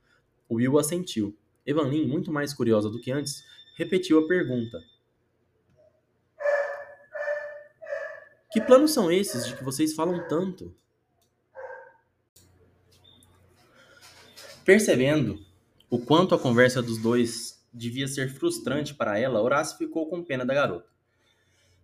Will 0.51 0.79
assentiu. 0.79 1.37
Evanlin, 1.67 2.07
muito 2.07 2.33
mais 2.33 2.55
curiosa 2.55 2.89
do 2.89 3.01
que 3.01 3.11
antes, 3.11 3.45
repetiu 3.77 4.19
a 4.19 4.27
pergunta. 4.27 4.83
Que 8.51 8.61
planos 8.61 8.93
são 8.93 9.13
esses 9.13 9.47
de 9.47 9.55
que 9.55 9.63
vocês 9.63 9.95
falam 9.95 10.27
tanto? 10.27 10.75
Percebendo 14.69 15.41
o 15.89 15.99
quanto 15.99 16.35
a 16.35 16.39
conversa 16.39 16.83
dos 16.83 16.99
dois 16.99 17.67
devia 17.73 18.07
ser 18.07 18.29
frustrante 18.29 18.95
para 18.95 19.19
ela, 19.19 19.41
Horácio 19.41 19.79
ficou 19.79 20.11
com 20.11 20.23
pena 20.23 20.45
da 20.45 20.53
garota. 20.53 20.91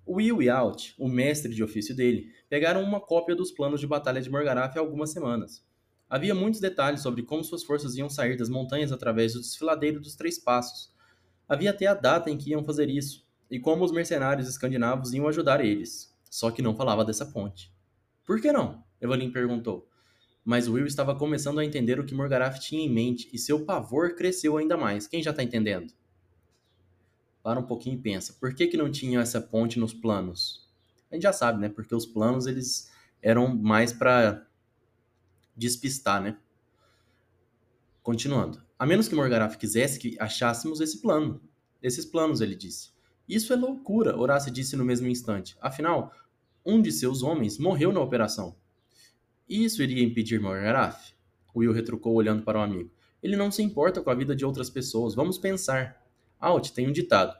Will 0.06 0.42
e 0.42 0.50
Alt, 0.50 0.92
o 0.98 1.08
mestre 1.08 1.54
de 1.54 1.64
ofício 1.64 1.96
dele, 1.96 2.30
pegaram 2.46 2.82
uma 2.82 3.00
cópia 3.00 3.34
dos 3.34 3.50
planos 3.50 3.80
de 3.80 3.86
batalha 3.86 4.20
de 4.20 4.28
Morgaraf 4.28 4.76
há 4.76 4.80
algumas 4.82 5.08
semanas. 5.12 5.66
Havia 6.10 6.34
muitos 6.34 6.60
detalhes 6.60 7.00
sobre 7.00 7.22
como 7.22 7.42
suas 7.42 7.64
forças 7.64 7.96
iam 7.96 8.10
sair 8.10 8.36
das 8.36 8.50
montanhas 8.50 8.92
através 8.92 9.32
do 9.32 9.40
desfiladeiro 9.40 9.98
dos 9.98 10.14
Três 10.14 10.38
Passos. 10.38 10.92
Havia 11.48 11.70
até 11.70 11.86
a 11.86 11.94
data 11.94 12.30
em 12.30 12.36
que 12.36 12.50
iam 12.50 12.62
fazer 12.62 12.90
isso, 12.90 13.26
e 13.50 13.58
como 13.58 13.82
os 13.82 13.92
mercenários 13.92 14.46
escandinavos 14.46 15.14
iam 15.14 15.26
ajudar 15.26 15.64
eles. 15.64 16.14
Só 16.30 16.50
que 16.50 16.60
não 16.60 16.76
falava 16.76 17.02
dessa 17.02 17.24
ponte. 17.24 17.72
Por 18.26 18.42
que 18.42 18.52
não? 18.52 18.84
Evelyn 19.00 19.32
perguntou. 19.32 19.88
Mas 20.44 20.68
Will 20.68 20.86
estava 20.86 21.14
começando 21.14 21.58
a 21.58 21.64
entender 21.64 21.98
o 21.98 22.04
que 22.04 22.14
Morgaraf 22.14 22.58
tinha 22.58 22.84
em 22.84 22.92
mente, 22.92 23.28
e 23.32 23.38
seu 23.38 23.64
pavor 23.64 24.14
cresceu 24.14 24.56
ainda 24.56 24.76
mais. 24.76 25.06
Quem 25.06 25.22
já 25.22 25.30
está 25.30 25.42
entendendo? 25.42 25.92
para 27.44 27.60
um 27.60 27.66
pouquinho 27.66 27.96
e 27.96 28.00
pensa, 28.00 28.32
por 28.40 28.54
que, 28.54 28.66
que 28.66 28.76
não 28.76 28.90
tinha 28.90 29.20
essa 29.20 29.38
ponte 29.38 29.78
nos 29.78 29.92
planos? 29.92 30.66
A 31.10 31.14
gente 31.14 31.24
já 31.24 31.32
sabe, 31.32 31.60
né? 31.60 31.68
Porque 31.68 31.94
os 31.94 32.06
planos 32.06 32.46
eles 32.46 32.90
eram 33.20 33.54
mais 33.54 33.92
para 33.92 34.46
despistar, 35.54 36.22
né? 36.22 36.38
Continuando. 38.02 38.62
A 38.78 38.86
menos 38.86 39.08
que 39.08 39.14
Morgaraf 39.14 39.58
quisesse 39.58 39.98
que 39.98 40.16
achássemos 40.18 40.80
esse 40.80 41.02
plano. 41.02 41.38
Esses 41.82 42.06
planos, 42.06 42.40
ele 42.40 42.54
disse. 42.54 42.92
Isso 43.28 43.52
é 43.52 43.56
loucura, 43.56 44.18
Horácio 44.18 44.50
disse 44.50 44.74
no 44.74 44.84
mesmo 44.84 45.06
instante. 45.06 45.54
Afinal, 45.60 46.14
um 46.64 46.80
de 46.80 46.90
seus 46.90 47.22
homens 47.22 47.58
morreu 47.58 47.92
na 47.92 48.00
operação. 48.00 48.56
Isso 49.48 49.82
iria 49.82 50.02
impedir 50.02 50.40
Morgaraf? 50.40 51.12
Will 51.54 51.72
retrucou 51.72 52.14
olhando 52.14 52.42
para 52.42 52.58
o 52.58 52.62
amigo. 52.62 52.90
Ele 53.22 53.36
não 53.36 53.50
se 53.50 53.62
importa 53.62 54.02
com 54.02 54.10
a 54.10 54.14
vida 54.14 54.34
de 54.34 54.44
outras 54.44 54.68
pessoas. 54.68 55.14
Vamos 55.14 55.38
pensar. 55.38 56.02
Alt 56.40 56.70
tem 56.70 56.88
um 56.88 56.92
ditado: 56.92 57.34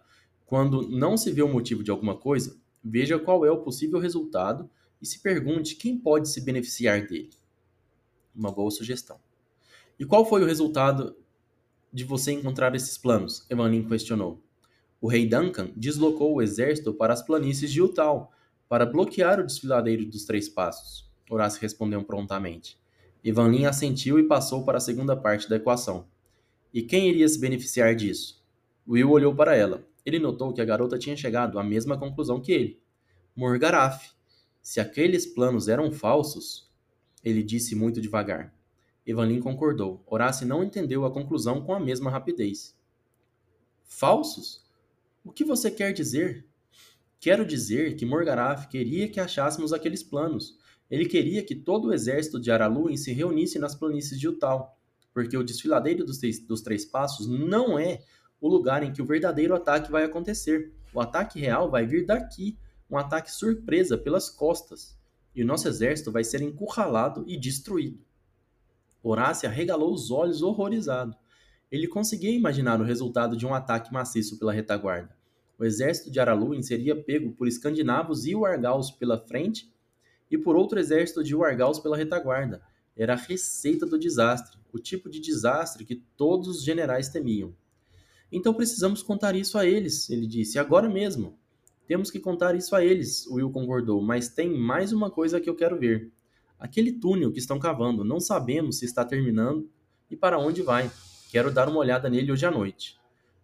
quando 0.47 0.89
não 0.89 1.17
se 1.17 1.31
vê 1.31 1.43
o 1.43 1.49
motivo 1.49 1.83
de 1.83 1.91
alguma 1.91 2.17
coisa, 2.17 2.57
veja 2.83 3.19
qual 3.19 3.45
é 3.45 3.51
o 3.51 3.63
possível 3.63 3.99
resultado 3.99 4.71
e 5.01 5.07
se 5.07 5.21
pergunte 5.21 5.77
quem 5.77 5.99
pode 5.99 6.29
se 6.29 6.41
beneficiar 6.41 7.07
dele. 7.07 7.31
Uma 8.35 8.51
boa 8.51 8.71
sugestão. 8.71 9.19
E 9.99 10.05
qual 10.05 10.25
foi 10.25 10.43
o 10.43 10.47
resultado 10.47 11.17
de 11.93 12.05
você 12.05 12.33
encontrar 12.33 12.75
esses 12.75 12.99
planos? 12.99 13.47
Evanin 13.49 13.87
questionou. 13.87 14.43
O 15.01 15.09
rei 15.09 15.29
Duncan 15.29 15.71
deslocou 15.77 16.35
o 16.35 16.43
exército 16.43 16.95
para 16.95 17.13
as 17.13 17.23
planícies 17.23 17.71
de 17.71 17.83
Utal 17.83 18.33
para 18.69 18.87
bloquear 18.87 19.39
o 19.39 19.47
desfiladeiro 19.47 20.07
dos 20.07 20.25
Três 20.25 20.49
Passos. 20.49 21.14
Horácio 21.31 21.61
respondeu 21.61 22.03
prontamente. 22.05 22.79
Evanlin 23.25 23.65
assentiu 23.65 24.19
e 24.19 24.25
passou 24.25 24.65
para 24.65 24.79
a 24.79 24.81
segunda 24.81 25.17
parte 25.17 25.49
da 25.49 25.57
equação. 25.57 26.07
E 26.73 26.83
quem 26.83 27.09
iria 27.09 27.29
se 27.29 27.39
beneficiar 27.39 27.95
disso? 27.95 28.45
Will 28.87 29.11
olhou 29.11 29.35
para 29.35 29.57
ela. 29.57 29.87
Ele 30.05 30.19
notou 30.19 30.53
que 30.53 30.61
a 30.61 30.65
garota 30.65 30.99
tinha 30.99 31.17
chegado 31.17 31.59
à 31.59 31.65
mesma 31.65 31.97
conclusão 31.97 32.41
que 32.41 32.53
ele. 32.53 32.83
Morgaraf. 33.35 34.13
Se 34.63 34.81
aqueles 34.81 35.25
planos 35.27 35.69
eram 35.69 35.91
falsos, 35.91 36.71
ele 37.23 37.43
disse 37.43 37.75
muito 37.75 38.01
devagar. 38.01 38.55
Evanlin 39.07 39.41
concordou. 39.41 40.03
Horácio 40.07 40.47
não 40.47 40.63
entendeu 40.63 41.05
a 41.05 41.11
conclusão 41.11 41.63
com 41.63 41.75
a 41.75 41.81
mesma 41.81 42.11
rapidez. 42.11 42.77
Falsos? 43.85 44.65
O 45.25 45.33
que 45.33 45.45
você 45.45 45.71
quer 45.71 45.93
dizer? 45.93 46.47
Quero 47.19 47.47
dizer 47.47 47.97
que 47.97 48.05
Morgaraf 48.05 48.69
queria 48.69 49.09
que 49.09 49.21
achássemos 49.21 49.73
aqueles 49.73 50.03
planos. 50.03 50.59
Ele 50.91 51.07
queria 51.07 51.43
que 51.43 51.55
todo 51.55 51.89
o 51.89 51.95
exército 51.95 52.39
de 52.39 52.51
Araluin 52.51 52.97
se 52.97 53.13
reunisse 53.13 53.59
nas 53.59 53.75
planícies 53.75 54.19
de 54.19 54.29
Utal, 54.29 54.79
porque 55.13 55.37
o 55.37 55.43
desfiladeiro 55.45 56.05
dos, 56.05 56.21
dos 56.47 56.61
Três 56.61 56.85
Passos 56.85 57.27
não 57.27 57.79
é 57.79 58.03
o 58.41 58.49
lugar 58.49 58.83
em 58.83 58.93
que 58.93 59.01
o 59.01 59.07
verdadeiro 59.07 59.55
ataque 59.55 59.91
vai 59.91 60.05
acontecer. 60.05 60.73
O 60.93 61.01
ataque 61.01 61.41
real 61.41 61.71
vai 61.71 61.87
vir 61.87 62.05
daqui, 62.05 62.59
um 62.91 62.99
ataque 62.99 63.33
surpresa 63.33 63.97
pelas 63.97 64.29
costas, 64.29 64.99
e 65.35 65.43
o 65.43 65.47
nosso 65.47 65.67
exército 65.67 66.13
vai 66.13 66.23
ser 66.23 66.43
encurralado 66.43 67.25
e 67.27 67.37
destruído. 67.37 68.05
Horácio 69.03 69.49
arregalou 69.49 69.93
os 69.93 70.11
olhos 70.11 70.43
horrorizado. 70.43 71.17
Ele 71.71 71.89
conseguia 71.89 72.31
imaginar 72.31 72.81
o 72.81 72.85
resultado 72.85 73.37
de 73.37 73.47
um 73.47 73.53
ataque 73.53 73.93
maciço 73.93 74.39
pela 74.39 74.53
retaguarda. 74.53 75.17
O 75.59 75.65
exército 75.65 76.11
de 76.11 76.21
Araluin 76.21 76.63
seria 76.63 76.95
pego 76.95 77.33
por 77.33 77.49
escandinavos 77.49 78.27
e 78.27 78.35
wargaus 78.35 78.91
pela 78.91 79.19
frente 79.19 79.74
e 80.31 80.39
por 80.39 80.57
outro 80.57 80.79
exército 80.79 81.23
de 81.23 81.35
wargaus 81.35 81.79
pela 81.79 81.97
retaguarda. 81.97 82.63
Era 82.97 83.15
a 83.15 83.17
receita 83.17 83.85
do 83.85 83.99
desastre, 83.99 84.59
o 84.73 84.79
tipo 84.79 85.09
de 85.09 85.21
desastre 85.21 85.85
que 85.85 85.97
todos 86.17 86.49
os 86.49 86.63
generais 86.63 87.09
temiam. 87.09 87.55
Então 88.31 88.55
precisamos 88.55 89.03
contar 89.03 89.35
isso 89.35 89.57
a 89.59 89.67
eles, 89.67 90.09
ele 90.11 90.27
disse, 90.27 90.59
agora 90.59 90.89
mesmo. 90.89 91.39
Temos 91.87 92.11
que 92.11 92.19
contar 92.19 92.55
isso 92.55 92.75
a 92.75 92.85
eles, 92.85 93.27
Will 93.27 93.51
concordou, 93.51 94.01
mas 94.01 94.29
tem 94.29 94.51
mais 94.51 94.93
uma 94.93 95.11
coisa 95.11 95.41
que 95.41 95.49
eu 95.49 95.55
quero 95.55 95.79
ver. 95.79 96.11
Aquele 96.59 96.93
túnel 96.93 97.31
que 97.31 97.39
estão 97.39 97.59
cavando, 97.59 98.05
não 98.05 98.19
sabemos 98.19 98.79
se 98.79 98.87
está 98.87 99.05
terminando 99.05 99.69
e 100.11 100.17
para 100.17 100.39
onde 100.39 100.63
vai. 100.63 100.91
Quero 101.31 101.53
dar 101.53 101.69
uma 101.69 101.79
olhada 101.79 102.09
nele 102.09 102.33
hoje 102.33 102.47
à 102.47 102.51
noite. 102.51 102.99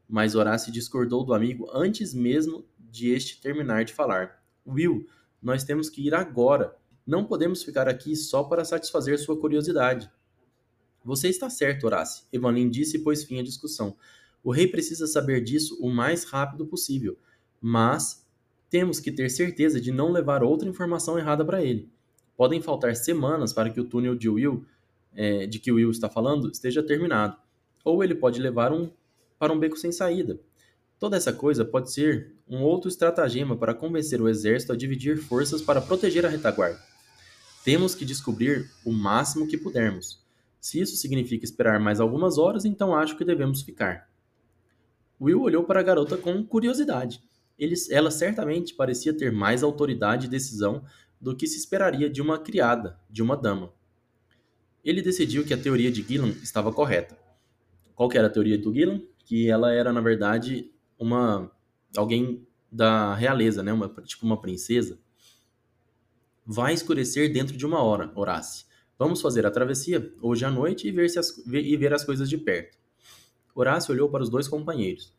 Mas 0.09 0.35
Horácio 0.35 0.73
discordou 0.73 1.25
do 1.25 1.35
amigo 1.35 1.69
antes 1.73 2.15
mesmo 2.15 2.65
de 2.79 3.11
este 3.11 3.41
terminar 3.41 3.85
de 3.85 3.93
falar. 3.93 4.43
Will, 4.67 5.07
nós 5.43 5.65
temos 5.65 5.89
que 5.89 6.07
ir 6.07 6.15
agora. 6.15 6.77
Não 7.07 7.25
podemos 7.25 7.63
ficar 7.63 7.89
aqui 7.89 8.15
só 8.15 8.45
para 8.45 8.65
satisfazer 8.65 9.19
sua 9.19 9.39
curiosidade. 9.39 10.11
Você 11.05 11.29
está 11.29 11.49
certo, 11.49 11.85
Horácio, 11.85 12.27
Evanin 12.33 12.69
disse 12.69 12.99
e 12.99 13.01
pôs 13.01 13.25
fim 13.25 13.41
à 13.41 13.43
discussão. 13.43 13.97
O 14.43 14.51
rei 14.51 14.67
precisa 14.67 15.07
saber 15.07 15.41
disso 15.43 15.79
o 15.81 15.91
mais 15.91 16.25
rápido 16.25 16.67
possível, 16.67 17.19
mas 17.61 18.27
temos 18.69 19.01
que 19.01 19.11
ter 19.11 19.31
certeza 19.31 19.81
de 19.81 19.91
não 19.91 20.13
levar 20.13 20.43
outra 20.43 20.69
informação 20.69 21.19
errada 21.19 21.45
para 21.45 21.63
ele. 21.63 21.91
Podem 22.37 22.63
faltar 22.63 22.95
semanas 22.97 23.53
para 23.53 23.71
que 23.71 23.81
o 23.81 23.85
túnel 23.85 24.15
de 24.15 24.29
Will, 24.29 24.65
é, 25.15 25.47
de 25.47 25.59
que 25.59 25.73
Will 25.73 25.91
está 25.91 26.09
falando, 26.09 26.51
esteja 26.51 26.83
terminado, 26.83 27.37
ou 27.85 28.05
ele 28.05 28.15
pode 28.15 28.41
levar 28.41 28.73
um 28.73 28.91
para 29.39 29.53
um 29.53 29.59
beco 29.59 29.77
sem 29.77 29.91
saída. 29.91 30.39
Toda 31.01 31.17
essa 31.17 31.33
coisa 31.33 31.65
pode 31.65 31.91
ser 31.91 32.35
um 32.47 32.61
outro 32.61 32.91
estratagema 32.91 33.57
para 33.57 33.73
convencer 33.73 34.21
o 34.21 34.29
exército 34.29 34.75
a 34.75 34.77
dividir 34.77 35.17
forças 35.17 35.63
para 35.63 35.81
proteger 35.81 36.27
a 36.27 36.29
retaguarda. 36.29 36.79
Temos 37.65 37.95
que 37.95 38.05
descobrir 38.05 38.71
o 38.85 38.93
máximo 38.93 39.49
que 39.49 39.57
pudermos. 39.57 40.23
Se 40.61 40.79
isso 40.79 40.97
significa 40.97 41.43
esperar 41.43 41.81
mais 41.81 42.01
algumas 42.01 42.37
horas, 42.37 42.67
então 42.67 42.95
acho 42.95 43.17
que 43.17 43.25
devemos 43.25 43.63
ficar. 43.63 44.11
Will 45.19 45.41
olhou 45.41 45.65
para 45.65 45.81
a 45.81 45.83
garota 45.83 46.19
com 46.19 46.45
curiosidade. 46.45 47.23
eles, 47.59 47.91
ela 47.91 48.11
certamente 48.11 48.75
parecia 48.75 49.17
ter 49.17 49.33
mais 49.33 49.63
autoridade 49.63 50.27
e 50.27 50.31
decisão 50.31 50.85
do 51.19 51.35
que 51.35 51.47
se 51.47 51.57
esperaria 51.57 52.11
de 52.11 52.21
uma 52.21 52.39
criada, 52.39 53.01
de 53.09 53.23
uma 53.23 53.39
dama. 53.39 53.73
Ele 54.85 55.01
decidiu 55.01 55.47
que 55.47 55.55
a 55.55 55.59
teoria 55.59 55.91
de 55.91 56.03
Gillan 56.03 56.35
estava 56.43 56.71
correta. 56.71 57.17
Qual 57.95 58.11
era 58.13 58.27
a 58.27 58.31
teoria 58.31 58.59
do 58.59 58.73
Gillan? 58.73 59.01
Que 59.25 59.49
ela 59.49 59.73
era, 59.73 59.93
na 59.95 60.01
verdade, 60.03 60.71
uma 61.01 61.51
alguém 61.97 62.47
da 62.71 63.15
realeza, 63.15 63.63
né? 63.63 63.73
uma, 63.73 63.89
tipo 64.05 64.25
uma 64.25 64.41
princesa. 64.41 65.01
Vai 66.47 66.73
escurecer 66.73 67.33
dentro 67.33 67.57
de 67.57 67.67
uma 67.67 67.83
hora, 67.83 68.13
Horace. 68.15 68.67
Vamos 68.99 69.21
fazer 69.21 69.47
a 69.47 69.51
travessia 69.51 70.15
hoje 70.21 70.45
à 70.45 70.51
noite 70.51 70.87
e 70.87 70.93
ver, 70.93 71.09
se 71.09 71.19
as, 71.19 71.37
e 71.47 71.77
ver 71.77 71.93
as 71.95 72.05
coisas 72.05 72.29
de 72.29 72.37
perto. 72.37 72.79
Horácio 73.55 73.93
olhou 73.93 74.09
para 74.11 74.23
os 74.23 74.29
dois 74.29 74.47
companheiros. 74.47 75.13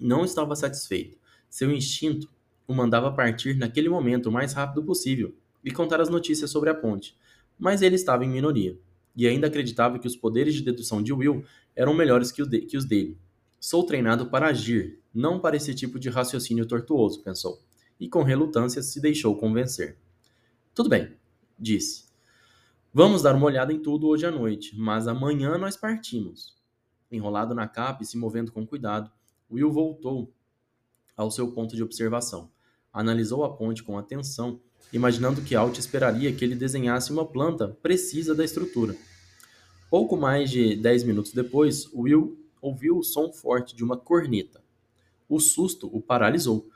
Não 0.00 0.24
estava 0.24 0.56
satisfeito. 0.56 1.18
Seu 1.50 1.70
instinto 1.70 2.28
o 2.66 2.74
mandava 2.74 3.12
partir 3.12 3.56
naquele 3.56 3.88
momento 3.88 4.26
o 4.26 4.32
mais 4.32 4.52
rápido 4.52 4.82
possível 4.82 5.34
e 5.64 5.70
contar 5.70 6.00
as 6.00 6.08
notícias 6.08 6.50
sobre 6.50 6.70
a 6.70 6.74
ponte, 6.74 7.16
mas 7.58 7.82
ele 7.82 7.94
estava 7.94 8.24
em 8.24 8.28
minoria 8.28 8.78
e 9.16 9.26
ainda 9.26 9.48
acreditava 9.48 9.98
que 9.98 10.06
os 10.06 10.16
poderes 10.16 10.54
de 10.54 10.62
dedução 10.62 11.02
de 11.02 11.12
Will 11.12 11.44
eram 11.74 11.94
melhores 11.94 12.30
que, 12.30 12.46
de, 12.46 12.60
que 12.60 12.76
os 12.76 12.84
dele. 12.84 13.18
Sou 13.60 13.84
treinado 13.84 14.26
para 14.26 14.48
agir, 14.48 15.00
não 15.12 15.40
para 15.40 15.56
esse 15.56 15.74
tipo 15.74 15.98
de 15.98 16.08
raciocínio 16.08 16.64
tortuoso, 16.64 17.22
pensou, 17.24 17.60
e 17.98 18.08
com 18.08 18.22
relutância 18.22 18.80
se 18.82 19.00
deixou 19.00 19.36
convencer. 19.36 19.98
Tudo 20.72 20.88
bem, 20.88 21.16
disse. 21.58 22.04
Vamos 22.94 23.20
dar 23.20 23.34
uma 23.34 23.46
olhada 23.46 23.72
em 23.72 23.80
tudo 23.80 24.06
hoje 24.06 24.24
à 24.24 24.30
noite, 24.30 24.78
mas 24.78 25.08
amanhã 25.08 25.58
nós 25.58 25.76
partimos. 25.76 26.56
Enrolado 27.10 27.52
na 27.52 27.66
capa 27.66 28.02
e 28.02 28.06
se 28.06 28.16
movendo 28.16 28.52
com 28.52 28.64
cuidado, 28.64 29.10
Will 29.50 29.72
voltou 29.72 30.32
ao 31.16 31.30
seu 31.30 31.50
ponto 31.50 31.74
de 31.74 31.82
observação. 31.82 32.50
Analisou 32.92 33.44
a 33.44 33.56
ponte 33.56 33.82
com 33.82 33.98
atenção, 33.98 34.60
imaginando 34.92 35.42
que 35.42 35.56
Alt 35.56 35.78
esperaria 35.78 36.32
que 36.32 36.44
ele 36.44 36.54
desenhasse 36.54 37.12
uma 37.12 37.26
planta 37.26 37.76
precisa 37.82 38.34
da 38.34 38.44
estrutura. 38.44 38.96
Pouco 39.90 40.16
mais 40.16 40.48
de 40.48 40.76
dez 40.76 41.02
minutos 41.02 41.32
depois, 41.32 41.92
Will 41.92 42.38
ouviu 42.60 42.98
o 42.98 43.02
som 43.02 43.32
forte 43.32 43.74
de 43.74 43.84
uma 43.84 43.96
corneta. 43.96 44.62
O 45.28 45.40
susto 45.40 45.88
o 45.92 46.00
paralisou. 46.00 46.68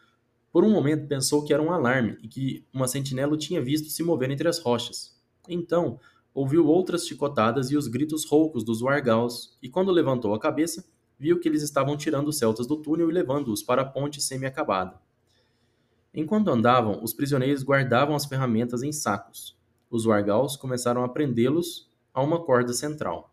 Por 0.53 0.65
um 0.65 0.71
momento 0.71 1.09
pensou 1.09 1.43
que 1.45 1.53
era 1.53 1.62
um 1.62 1.73
alarme 1.73 2.19
e 2.23 2.29
que 2.29 2.67
uma 2.73 2.87
sentinela 2.87 3.33
o 3.33 3.39
tinha 3.39 3.62
visto 3.62 3.89
se 3.89 4.03
mover 4.03 4.31
entre 4.31 4.47
as 4.49 4.59
rochas. 4.59 5.19
Então, 5.49 5.99
ouviu 6.35 6.67
outras 6.67 7.07
chicotadas 7.07 7.71
e 7.71 7.77
os 7.77 7.89
gritos 7.89 8.25
roucos 8.25 8.62
dos 8.62 8.83
wargals, 8.83 9.57
e 9.62 9.69
quando 9.69 9.91
levantou 9.91 10.35
a 10.35 10.39
cabeça, 10.39 10.85
viu 11.19 11.41
que 11.41 11.49
eles 11.49 11.62
estavam 11.62 11.97
tirando 11.97 12.29
os 12.29 12.39
celtas 12.39 12.67
do 12.67 12.77
túnel 12.77 13.09
e 13.09 13.12
levando-os 13.12 13.62
para 13.62 13.83
a 13.83 13.87
ponte 13.87 14.21
semi-acabada. 14.21 15.01
Enquanto 16.15 16.49
andavam, 16.49 17.03
os 17.03 17.15
prisioneiros 17.15 17.62
guardavam 17.62 18.15
as 18.15 18.27
ferramentas 18.27 18.83
em 18.83 18.93
sacos. 18.93 19.57
Os 19.91 20.05
wargals 20.05 20.57
começaram 20.57 21.03
a 21.03 21.09
prendê-los 21.09 21.89
a 22.12 22.23
uma 22.23 22.45
corda 22.45 22.75
central. 22.75 23.32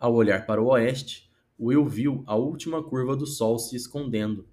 Ao 0.00 0.14
olhar 0.14 0.46
para 0.46 0.62
o 0.62 0.68
oeste, 0.68 1.30
Will 1.60 1.84
viu 1.84 2.24
a 2.26 2.34
última 2.34 2.82
curva 2.82 3.14
do 3.14 3.26
sol 3.26 3.58
se 3.58 3.76
escondendo 3.76 4.48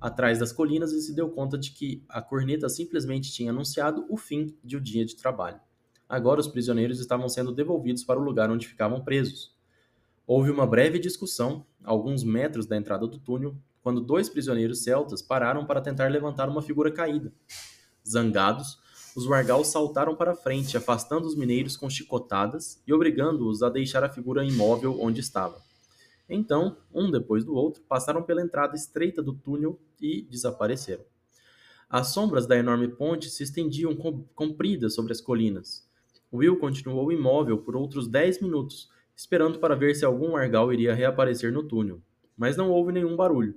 atrás 0.00 0.40
das 0.40 0.52
colinas 0.52 0.90
e 0.90 1.00
se 1.00 1.14
deu 1.14 1.30
conta 1.30 1.56
de 1.56 1.70
que 1.70 2.04
a 2.08 2.20
corneta 2.20 2.68
simplesmente 2.68 3.30
tinha 3.30 3.52
anunciado 3.52 4.04
o 4.10 4.16
fim 4.16 4.56
de 4.64 4.76
um 4.76 4.82
dia 4.82 5.04
de 5.04 5.14
trabalho. 5.14 5.60
Agora 6.08 6.40
os 6.40 6.48
prisioneiros 6.48 6.98
estavam 6.98 7.28
sendo 7.28 7.52
devolvidos 7.52 8.02
para 8.02 8.18
o 8.18 8.22
lugar 8.24 8.50
onde 8.50 8.66
ficavam 8.66 9.04
presos. 9.04 9.56
Houve 10.26 10.50
uma 10.50 10.66
breve 10.66 10.98
discussão, 10.98 11.64
a 11.84 11.92
alguns 11.92 12.24
metros 12.24 12.66
da 12.66 12.76
entrada 12.76 13.06
do 13.06 13.20
túnel, 13.20 13.56
quando 13.80 14.00
dois 14.00 14.28
prisioneiros 14.28 14.82
celtas 14.82 15.22
pararam 15.22 15.64
para 15.64 15.80
tentar 15.80 16.08
levantar 16.08 16.48
uma 16.48 16.60
figura 16.60 16.90
caída. 16.90 17.32
Zangados, 18.04 18.80
os 19.18 19.26
wargals 19.26 19.66
saltaram 19.66 20.14
para 20.14 20.36
frente, 20.36 20.76
afastando 20.76 21.26
os 21.26 21.34
mineiros 21.34 21.76
com 21.76 21.90
chicotadas 21.90 22.80
e 22.86 22.92
obrigando-os 22.92 23.64
a 23.64 23.68
deixar 23.68 24.04
a 24.04 24.08
figura 24.08 24.44
imóvel 24.44 24.96
onde 25.00 25.18
estava. 25.18 25.60
Então, 26.28 26.76
um 26.94 27.10
depois 27.10 27.44
do 27.44 27.52
outro, 27.52 27.82
passaram 27.82 28.22
pela 28.22 28.40
entrada 28.40 28.76
estreita 28.76 29.20
do 29.20 29.32
túnel 29.32 29.76
e 30.00 30.22
desapareceram. 30.22 31.02
As 31.90 32.12
sombras 32.12 32.46
da 32.46 32.56
enorme 32.56 32.86
ponte 32.86 33.28
se 33.28 33.42
estendiam 33.42 33.96
compridas 34.36 34.94
sobre 34.94 35.10
as 35.10 35.20
colinas. 35.20 35.84
Will 36.32 36.56
continuou 36.56 37.10
imóvel 37.10 37.58
por 37.58 37.74
outros 37.74 38.06
dez 38.06 38.40
minutos, 38.40 38.88
esperando 39.16 39.58
para 39.58 39.74
ver 39.74 39.96
se 39.96 40.04
algum 40.04 40.36
argal 40.36 40.72
iria 40.72 40.94
reaparecer 40.94 41.52
no 41.52 41.64
túnel. 41.64 42.00
Mas 42.36 42.56
não 42.56 42.70
houve 42.70 42.92
nenhum 42.92 43.16
barulho, 43.16 43.56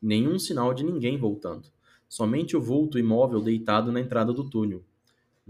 nenhum 0.00 0.38
sinal 0.38 0.72
de 0.72 0.84
ninguém 0.84 1.18
voltando. 1.18 1.66
Somente 2.08 2.56
o 2.56 2.60
vulto 2.60 2.96
imóvel 2.96 3.40
deitado 3.40 3.90
na 3.90 4.00
entrada 4.00 4.32
do 4.32 4.48
túnel. 4.48 4.84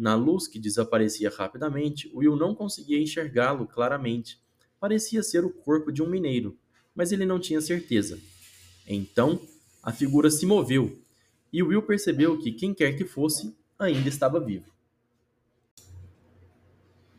Na 0.00 0.14
luz 0.14 0.48
que 0.48 0.58
desaparecia 0.58 1.28
rapidamente, 1.28 2.10
Will 2.14 2.34
não 2.34 2.54
conseguia 2.54 2.98
enxergá-lo 2.98 3.66
claramente. 3.66 4.40
Parecia 4.80 5.22
ser 5.22 5.44
o 5.44 5.52
corpo 5.52 5.92
de 5.92 6.02
um 6.02 6.08
mineiro, 6.08 6.58
mas 6.94 7.12
ele 7.12 7.26
não 7.26 7.38
tinha 7.38 7.60
certeza. 7.60 8.18
Então, 8.88 9.38
a 9.82 9.92
figura 9.92 10.30
se 10.30 10.46
moveu, 10.46 10.98
e 11.52 11.62
Will 11.62 11.82
percebeu 11.82 12.38
que 12.38 12.50
quem 12.50 12.72
quer 12.72 12.96
que 12.96 13.04
fosse 13.04 13.54
ainda 13.78 14.08
estava 14.08 14.40
vivo. 14.40 14.72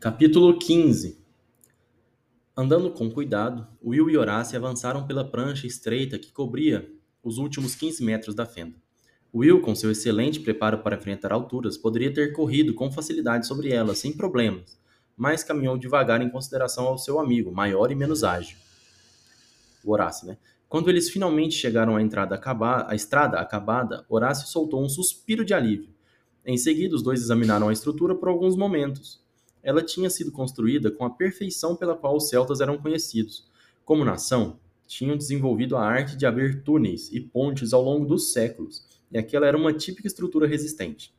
Capítulo 0.00 0.58
15 0.58 1.24
Andando 2.56 2.90
com 2.90 3.08
cuidado, 3.08 3.64
Will 3.80 4.10
e 4.10 4.16
Horace 4.16 4.56
avançaram 4.56 5.06
pela 5.06 5.24
prancha 5.24 5.68
estreita 5.68 6.18
que 6.18 6.32
cobria 6.32 6.92
os 7.22 7.38
últimos 7.38 7.76
15 7.76 8.02
metros 8.02 8.34
da 8.34 8.44
fenda. 8.44 8.81
Will, 9.34 9.60
com 9.60 9.74
seu 9.74 9.90
excelente 9.90 10.40
preparo 10.40 10.78
para 10.78 10.96
enfrentar 10.96 11.32
alturas, 11.32 11.76
poderia 11.76 12.12
ter 12.12 12.32
corrido 12.32 12.74
com 12.74 12.90
facilidade 12.90 13.46
sobre 13.46 13.70
ela, 13.70 13.94
sem 13.94 14.12
problemas, 14.12 14.78
mas 15.16 15.42
caminhou 15.42 15.78
devagar 15.78 16.20
em 16.20 16.30
consideração 16.30 16.84
ao 16.86 16.98
seu 16.98 17.18
amigo, 17.18 17.50
maior 17.50 17.90
e 17.90 17.94
menos 17.94 18.22
ágil. 18.22 18.56
O 19.84 19.92
Horace, 19.92 20.26
né? 20.26 20.36
Quando 20.68 20.88
eles 20.88 21.10
finalmente 21.10 21.54
chegaram 21.54 21.96
à 21.96 22.02
entrada 22.02 22.34
acabada, 22.34 22.90
à 22.90 22.94
estrada 22.94 23.38
acabada, 23.38 24.04
Horácio 24.08 24.48
soltou 24.48 24.82
um 24.82 24.88
suspiro 24.88 25.44
de 25.44 25.52
alívio. 25.52 25.88
Em 26.44 26.56
seguida, 26.56 26.94
os 26.94 27.02
dois 27.02 27.20
examinaram 27.20 27.68
a 27.68 27.72
estrutura 27.72 28.14
por 28.14 28.28
alguns 28.28 28.56
momentos 28.56 29.22
ela 29.62 29.82
tinha 29.82 30.10
sido 30.10 30.32
construída 30.32 30.90
com 30.90 31.04
a 31.04 31.10
perfeição 31.10 31.76
pela 31.76 31.94
qual 31.94 32.16
os 32.16 32.28
celtas 32.28 32.60
eram 32.60 32.76
conhecidos. 32.76 33.46
Como 33.84 34.04
nação, 34.04 34.58
tinham 34.86 35.16
desenvolvido 35.16 35.76
a 35.76 35.86
arte 35.86 36.16
de 36.16 36.26
abrir 36.26 36.62
túneis 36.62 37.10
e 37.12 37.20
pontes 37.20 37.72
ao 37.72 37.82
longo 37.82 38.04
dos 38.04 38.32
séculos, 38.32 38.84
e 39.12 39.18
aquela 39.18 39.46
era 39.46 39.56
uma 39.56 39.72
típica 39.72 40.06
estrutura 40.06 40.46
resistente. 40.46 41.14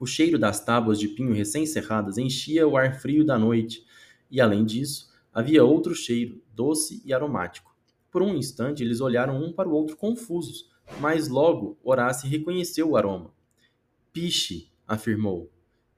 O 0.00 0.06
cheiro 0.06 0.38
das 0.38 0.64
tábuas 0.64 0.98
de 0.98 1.08
pinho 1.08 1.32
recém-serradas 1.32 2.18
enchia 2.18 2.66
o 2.66 2.76
ar 2.76 2.98
frio 3.00 3.24
da 3.24 3.38
noite, 3.38 3.84
e 4.30 4.40
além 4.40 4.64
disso, 4.64 5.12
havia 5.32 5.64
outro 5.64 5.94
cheiro, 5.94 6.42
doce 6.54 7.02
e 7.04 7.12
aromático. 7.12 7.76
Por 8.10 8.22
um 8.22 8.34
instante, 8.34 8.82
eles 8.82 9.00
olharam 9.00 9.42
um 9.42 9.52
para 9.52 9.68
o 9.68 9.72
outro 9.72 9.96
confusos, 9.96 10.70
mas 11.00 11.28
logo 11.28 11.78
Horace 11.84 12.26
reconheceu 12.26 12.90
o 12.90 12.96
aroma. 12.96 13.32
Piche, 14.12 14.70
afirmou. 14.86 15.50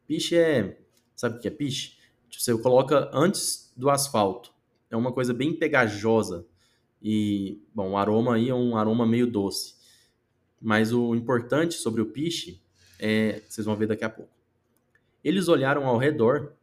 Piche 0.06 0.36
é 0.36 0.78
Sabe 1.14 1.38
o 1.38 1.40
que 1.40 1.48
é 1.48 1.50
piche? 1.50 1.96
Você 2.30 2.56
coloca 2.58 3.10
antes 3.12 3.72
do 3.76 3.88
asfalto. 3.88 4.52
É 4.90 4.96
uma 4.96 5.12
coisa 5.12 5.32
bem 5.32 5.54
pegajosa. 5.54 6.46
E, 7.00 7.62
bom, 7.74 7.92
o 7.92 7.96
aroma 7.96 8.34
aí 8.34 8.48
é 8.48 8.54
um 8.54 8.76
aroma 8.76 9.06
meio 9.06 9.26
doce. 9.26 9.74
Mas 10.64 10.94
o 10.94 11.14
importante 11.14 11.74
sobre 11.74 12.00
o 12.00 12.06
piche 12.06 12.58
é, 12.98 13.42
vocês 13.46 13.66
vão 13.66 13.76
ver 13.76 13.86
daqui 13.86 14.02
a 14.02 14.08
pouco. 14.08 14.32
Eles 15.22 15.46
olharam 15.46 15.86
ao 15.86 15.98
redor 15.98 16.54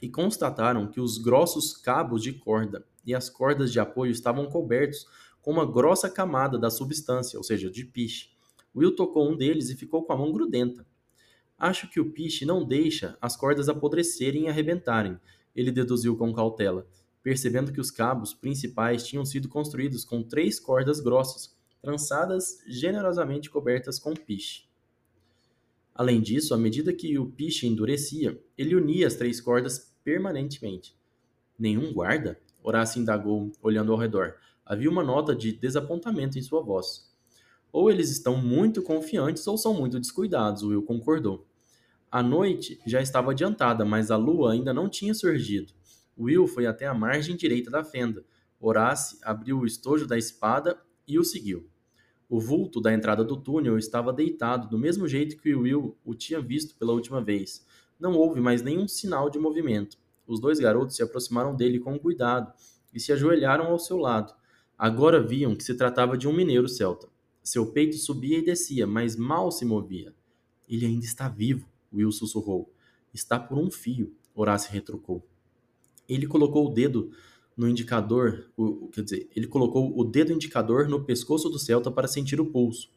e 0.00 0.08
constataram 0.08 0.86
que 0.86 1.00
os 1.00 1.18
grossos 1.18 1.76
cabos 1.76 2.22
de 2.22 2.32
corda 2.32 2.86
e 3.04 3.12
as 3.12 3.28
cordas 3.28 3.72
de 3.72 3.80
apoio 3.80 4.12
estavam 4.12 4.46
cobertos 4.46 5.04
com 5.42 5.50
uma 5.50 5.66
grossa 5.66 6.08
camada 6.08 6.56
da 6.56 6.70
substância, 6.70 7.36
ou 7.36 7.42
seja, 7.42 7.68
de 7.68 7.84
piche. 7.84 8.30
Will 8.72 8.94
tocou 8.94 9.28
um 9.28 9.36
deles 9.36 9.68
e 9.68 9.74
ficou 9.74 10.04
com 10.04 10.12
a 10.12 10.16
mão 10.16 10.30
grudenta. 10.30 10.86
Acho 11.58 11.90
que 11.90 11.98
o 11.98 12.12
piche 12.12 12.44
não 12.44 12.64
deixa 12.64 13.18
as 13.20 13.36
cordas 13.36 13.68
apodrecerem 13.68 14.44
e 14.44 14.48
arrebentarem, 14.48 15.18
ele 15.56 15.72
deduziu 15.72 16.16
com 16.16 16.32
cautela, 16.32 16.86
percebendo 17.20 17.72
que 17.72 17.80
os 17.80 17.90
cabos 17.90 18.32
principais 18.32 19.04
tinham 19.04 19.24
sido 19.24 19.48
construídos 19.48 20.04
com 20.04 20.22
três 20.22 20.60
cordas 20.60 21.00
grossas, 21.00 21.58
trançadas 21.82 22.62
generosamente 22.66 23.50
cobertas 23.50 23.98
com 23.98 24.14
piche. 24.14 24.68
Além 25.94 26.20
disso, 26.20 26.54
à 26.54 26.58
medida 26.58 26.92
que 26.92 27.18
o 27.18 27.26
piche 27.26 27.66
endurecia, 27.66 28.42
ele 28.56 28.74
unia 28.74 29.06
as 29.06 29.14
três 29.14 29.40
cordas 29.40 29.92
permanentemente. 30.02 30.96
Nenhum 31.58 31.92
guarda? 31.92 32.40
Horácio 32.62 33.00
indagou, 33.00 33.52
olhando 33.62 33.92
ao 33.92 33.98
redor. 33.98 34.34
Havia 34.64 34.90
uma 34.90 35.02
nota 35.02 35.34
de 35.34 35.52
desapontamento 35.52 36.38
em 36.38 36.42
sua 36.42 36.62
voz. 36.62 37.10
Ou 37.72 37.90
eles 37.90 38.10
estão 38.10 38.36
muito 38.36 38.82
confiantes 38.82 39.46
ou 39.46 39.56
são 39.56 39.74
muito 39.74 39.98
descuidados, 40.00 40.62
Will 40.62 40.82
concordou. 40.82 41.46
A 42.10 42.22
noite 42.22 42.80
já 42.86 43.00
estava 43.00 43.30
adiantada, 43.30 43.84
mas 43.84 44.10
a 44.10 44.16
lua 44.16 44.52
ainda 44.52 44.72
não 44.72 44.88
tinha 44.88 45.14
surgido. 45.14 45.72
Will 46.18 46.46
foi 46.46 46.66
até 46.66 46.86
a 46.86 46.94
margem 46.94 47.36
direita 47.36 47.70
da 47.70 47.84
fenda. 47.84 48.24
Horace 48.60 49.18
abriu 49.22 49.60
o 49.60 49.66
estojo 49.66 50.06
da 50.06 50.18
espada 50.18 50.78
e 51.10 51.18
o 51.18 51.24
seguiu. 51.24 51.68
O 52.28 52.38
vulto 52.38 52.80
da 52.80 52.94
entrada 52.94 53.24
do 53.24 53.36
túnel 53.36 53.76
estava 53.76 54.12
deitado 54.12 54.68
do 54.68 54.78
mesmo 54.78 55.08
jeito 55.08 55.36
que 55.36 55.54
Will 55.54 55.96
o 56.04 56.14
tinha 56.14 56.40
visto 56.40 56.76
pela 56.76 56.92
última 56.92 57.20
vez. 57.20 57.66
Não 57.98 58.14
houve 58.14 58.40
mais 58.40 58.62
nenhum 58.62 58.86
sinal 58.86 59.28
de 59.28 59.38
movimento. 59.38 59.98
Os 60.26 60.40
dois 60.40 60.60
garotos 60.60 60.94
se 60.94 61.02
aproximaram 61.02 61.56
dele 61.56 61.80
com 61.80 61.98
cuidado 61.98 62.52
e 62.94 63.00
se 63.00 63.12
ajoelharam 63.12 63.66
ao 63.66 63.78
seu 63.78 63.96
lado. 63.96 64.32
Agora 64.78 65.20
viam 65.20 65.56
que 65.56 65.64
se 65.64 65.74
tratava 65.74 66.16
de 66.16 66.28
um 66.28 66.32
mineiro 66.32 66.68
celta. 66.68 67.08
Seu 67.42 67.66
peito 67.66 67.96
subia 67.96 68.38
e 68.38 68.44
descia, 68.44 68.86
mas 68.86 69.16
mal 69.16 69.50
se 69.50 69.64
movia. 69.64 70.14
Ele 70.68 70.86
ainda 70.86 71.04
está 71.04 71.28
vivo, 71.28 71.68
Will 71.92 72.12
sussurrou. 72.12 72.72
Está 73.12 73.40
por 73.40 73.58
um 73.58 73.70
fio, 73.70 74.14
Horácio 74.34 74.72
retrucou. 74.72 75.26
Ele 76.08 76.26
colocou 76.26 76.66
o 76.66 76.72
dedo 76.72 77.10
no 77.56 77.68
indicador, 77.68 78.50
o, 78.56 78.88
quer 78.88 79.02
dizer, 79.02 79.28
ele 79.34 79.46
colocou 79.46 79.98
o 79.98 80.04
dedo 80.04 80.32
indicador 80.32 80.88
no 80.88 81.04
pescoço 81.04 81.48
do 81.48 81.58
Celta 81.58 81.90
para 81.90 82.08
sentir 82.08 82.40
o 82.40 82.46
pulso. 82.46 82.88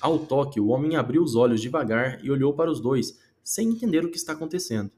Ao 0.00 0.18
toque, 0.18 0.60
o 0.60 0.68
homem 0.68 0.96
abriu 0.96 1.22
os 1.22 1.34
olhos 1.34 1.60
devagar 1.60 2.22
e 2.22 2.30
olhou 2.30 2.52
para 2.52 2.70
os 2.70 2.80
dois, 2.80 3.18
sem 3.42 3.70
entender 3.70 4.04
o 4.04 4.10
que 4.10 4.18
está 4.18 4.32
acontecendo. 4.32 4.90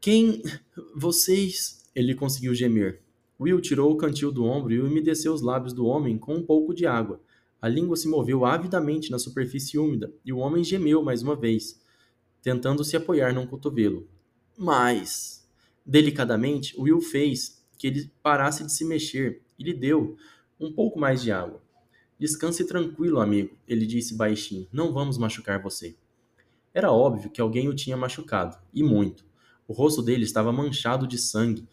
Quem. 0.00 0.42
Vocês. 0.94 1.82
Ele 1.94 2.14
conseguiu 2.14 2.54
gemer. 2.54 3.00
Will 3.40 3.60
tirou 3.60 3.90
o 3.90 3.96
cantil 3.96 4.30
do 4.30 4.44
ombro 4.44 4.72
e 4.74 4.80
umedeceu 4.80 5.32
os 5.32 5.40
lábios 5.40 5.72
do 5.72 5.86
homem 5.86 6.18
com 6.18 6.34
um 6.34 6.42
pouco 6.42 6.74
de 6.74 6.86
água. 6.86 7.20
A 7.60 7.68
língua 7.68 7.96
se 7.96 8.06
moveu 8.08 8.44
avidamente 8.44 9.10
na 9.10 9.18
superfície 9.18 9.78
úmida 9.78 10.12
e 10.24 10.32
o 10.32 10.38
homem 10.38 10.62
gemeu 10.62 11.02
mais 11.02 11.22
uma 11.22 11.34
vez, 11.34 11.80
tentando 12.42 12.84
se 12.84 12.96
apoiar 12.96 13.32
num 13.32 13.46
cotovelo. 13.46 14.06
Mas. 14.58 15.48
Delicadamente, 15.86 16.78
Will 16.78 17.00
fez 17.00 17.53
que 17.78 17.86
ele 17.86 18.10
parasse 18.22 18.64
de 18.64 18.72
se 18.72 18.84
mexer 18.84 19.42
e 19.58 19.64
lhe 19.64 19.74
deu 19.74 20.16
um 20.58 20.72
pouco 20.72 20.98
mais 20.98 21.22
de 21.22 21.32
água. 21.32 21.62
Descanse 22.18 22.66
tranquilo, 22.66 23.20
amigo, 23.20 23.56
ele 23.66 23.86
disse 23.86 24.14
baixinho. 24.14 24.66
Não 24.72 24.92
vamos 24.92 25.18
machucar 25.18 25.60
você. 25.60 25.96
Era 26.72 26.90
óbvio 26.90 27.30
que 27.30 27.40
alguém 27.40 27.68
o 27.68 27.74
tinha 27.74 27.96
machucado, 27.96 28.56
e 28.72 28.82
muito. 28.82 29.24
O 29.66 29.72
rosto 29.72 30.02
dele 30.02 30.24
estava 30.24 30.52
manchado 30.52 31.06
de 31.06 31.18
sangue, 31.18 31.68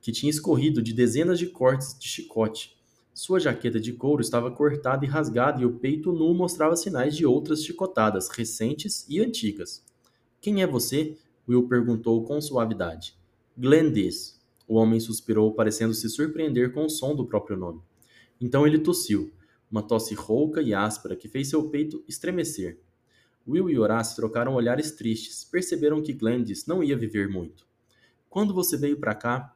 que 0.00 0.12
tinha 0.12 0.30
escorrido 0.30 0.82
de 0.82 0.92
dezenas 0.92 1.38
de 1.38 1.46
cortes 1.46 1.98
de 1.98 2.08
chicote. 2.08 2.76
Sua 3.12 3.38
jaqueta 3.38 3.78
de 3.78 3.92
couro 3.92 4.20
estava 4.20 4.50
cortada 4.50 5.04
e 5.04 5.08
rasgada 5.08 5.62
e 5.62 5.64
o 5.64 5.78
peito 5.78 6.12
nu 6.12 6.34
mostrava 6.34 6.76
sinais 6.76 7.16
de 7.16 7.24
outras 7.24 7.64
chicotadas, 7.64 8.28
recentes 8.28 9.06
e 9.08 9.20
antigas. 9.20 9.84
Quem 10.40 10.62
é 10.62 10.66
você? 10.66 11.16
Will 11.48 11.68
perguntou 11.68 12.24
com 12.24 12.40
suavidade. 12.40 13.16
Glendis, 13.56 14.33
o 14.66 14.76
homem 14.76 14.98
suspirou, 15.00 15.52
parecendo 15.52 15.94
se 15.94 16.08
surpreender 16.08 16.72
com 16.72 16.84
o 16.84 16.90
som 16.90 17.14
do 17.14 17.26
próprio 17.26 17.56
nome. 17.56 17.80
Então 18.40 18.66
ele 18.66 18.78
tossiu, 18.78 19.32
uma 19.70 19.82
tosse 19.82 20.14
rouca 20.14 20.62
e 20.62 20.72
áspera 20.72 21.16
que 21.16 21.28
fez 21.28 21.48
seu 21.48 21.68
peito 21.68 22.02
estremecer. 22.08 22.80
Will 23.46 23.68
e 23.68 23.78
Horace 23.78 24.16
trocaram 24.16 24.54
olhares 24.54 24.92
tristes, 24.92 25.44
perceberam 25.44 26.02
que 26.02 26.12
Glandis 26.12 26.66
não 26.66 26.82
ia 26.82 26.96
viver 26.96 27.28
muito. 27.28 27.66
Quando 28.30 28.54
você 28.54 28.76
veio 28.76 28.98
para 28.98 29.14
cá? 29.14 29.54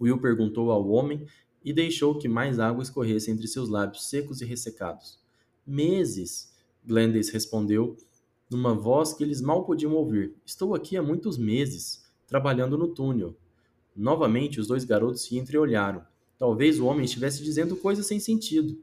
Will 0.00 0.20
perguntou 0.20 0.70
ao 0.70 0.88
homem 0.88 1.26
e 1.64 1.72
deixou 1.72 2.16
que 2.16 2.28
mais 2.28 2.60
água 2.60 2.82
escorresse 2.82 3.30
entre 3.30 3.48
seus 3.48 3.68
lábios 3.68 4.08
secos 4.08 4.40
e 4.40 4.44
ressecados. 4.44 5.18
Meses, 5.66 6.54
Glandis 6.84 7.30
respondeu, 7.30 7.96
numa 8.48 8.74
voz 8.74 9.12
que 9.12 9.24
eles 9.24 9.40
mal 9.40 9.64
podiam 9.64 9.92
ouvir. 9.94 10.34
Estou 10.44 10.74
aqui 10.74 10.96
há 10.96 11.02
muitos 11.02 11.36
meses, 11.36 12.04
trabalhando 12.28 12.78
no 12.78 12.88
túnel. 12.88 13.36
Novamente, 13.96 14.60
os 14.60 14.66
dois 14.66 14.84
garotos 14.84 15.22
se 15.22 15.38
entreolharam. 15.38 16.04
Talvez 16.38 16.78
o 16.78 16.84
homem 16.84 17.06
estivesse 17.06 17.42
dizendo 17.42 17.76
coisas 17.76 18.06
sem 18.06 18.20
sentido. 18.20 18.78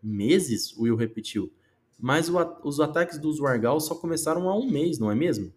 Meses? 0.00 0.76
Will 0.78 0.94
repetiu. 0.94 1.52
Mas 1.98 2.30
os 2.62 2.80
ataques 2.80 3.18
dos 3.18 3.40
Wargal 3.40 3.80
só 3.80 3.94
começaram 3.94 4.48
há 4.48 4.56
um 4.56 4.70
mês, 4.70 4.98
não 4.98 5.10
é 5.10 5.14
mesmo? 5.14 5.52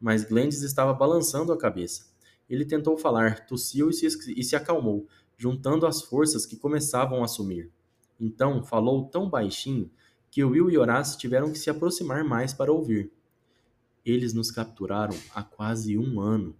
Mas 0.00 0.24
Glendes 0.24 0.62
estava 0.62 0.92
balançando 0.94 1.52
a 1.52 1.58
cabeça. 1.58 2.06
Ele 2.48 2.64
tentou 2.64 2.96
falar, 2.96 3.46
tossiu 3.46 3.90
e 3.90 3.92
se, 3.92 4.06
e 4.36 4.44
se 4.44 4.54
acalmou, 4.54 5.06
juntando 5.36 5.86
as 5.86 6.02
forças 6.02 6.46
que 6.46 6.56
começavam 6.56 7.24
a 7.24 7.28
sumir. 7.28 7.70
Então 8.20 8.62
falou 8.62 9.08
tão 9.08 9.28
baixinho 9.28 9.90
que 10.30 10.44
Will 10.44 10.70
e 10.70 10.78
Horace 10.78 11.18
tiveram 11.18 11.52
que 11.52 11.58
se 11.58 11.70
aproximar 11.70 12.24
mais 12.24 12.52
para 12.52 12.72
ouvir. 12.72 13.12
Eles 14.04 14.32
nos 14.32 14.50
capturaram 14.50 15.16
há 15.34 15.42
quase 15.42 15.96
um 15.98 16.20
ano 16.20 16.54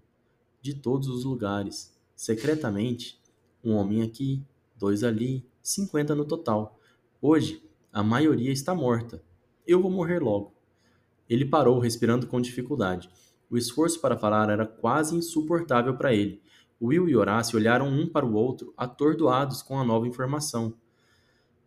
de 0.62 0.74
todos 0.74 1.08
os 1.08 1.24
lugares, 1.24 1.92
secretamente, 2.14 3.20
um 3.64 3.74
homem 3.74 4.00
aqui, 4.00 4.40
dois 4.76 5.02
ali, 5.02 5.44
cinquenta 5.60 6.14
no 6.14 6.24
total. 6.24 6.78
Hoje, 7.20 7.60
a 7.92 8.02
maioria 8.02 8.52
está 8.52 8.74
morta. 8.74 9.22
Eu 9.66 9.82
vou 9.82 9.90
morrer 9.90 10.20
logo. 10.20 10.54
Ele 11.28 11.44
parou, 11.44 11.80
respirando 11.80 12.26
com 12.28 12.40
dificuldade. 12.40 13.10
O 13.50 13.58
esforço 13.58 14.00
para 14.00 14.16
falar 14.16 14.50
era 14.50 14.64
quase 14.64 15.16
insuportável 15.16 15.96
para 15.96 16.14
ele. 16.14 16.40
Will 16.80 17.08
e 17.08 17.16
Horácio 17.16 17.58
olharam 17.58 17.88
um 17.88 18.08
para 18.08 18.24
o 18.24 18.34
outro, 18.34 18.72
atordoados 18.76 19.62
com 19.62 19.78
a 19.78 19.84
nova 19.84 20.06
informação. 20.06 20.74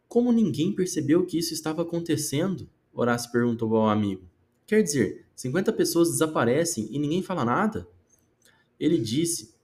Como 0.08 0.32
ninguém 0.32 0.74
percebeu 0.74 1.26
que 1.26 1.38
isso 1.38 1.54
estava 1.54 1.82
acontecendo? 1.82 2.70
Horácio 2.94 3.32
perguntou 3.32 3.76
ao 3.76 3.90
amigo. 3.90 4.24
Quer 4.66 4.82
dizer, 4.82 5.26
50 5.36 5.74
pessoas 5.74 6.10
desaparecem 6.12 6.88
e 6.92 6.98
ninguém 6.98 7.22
fala 7.22 7.44
nada? 7.44 7.88
Ele 8.80 8.98
disse 8.98 9.56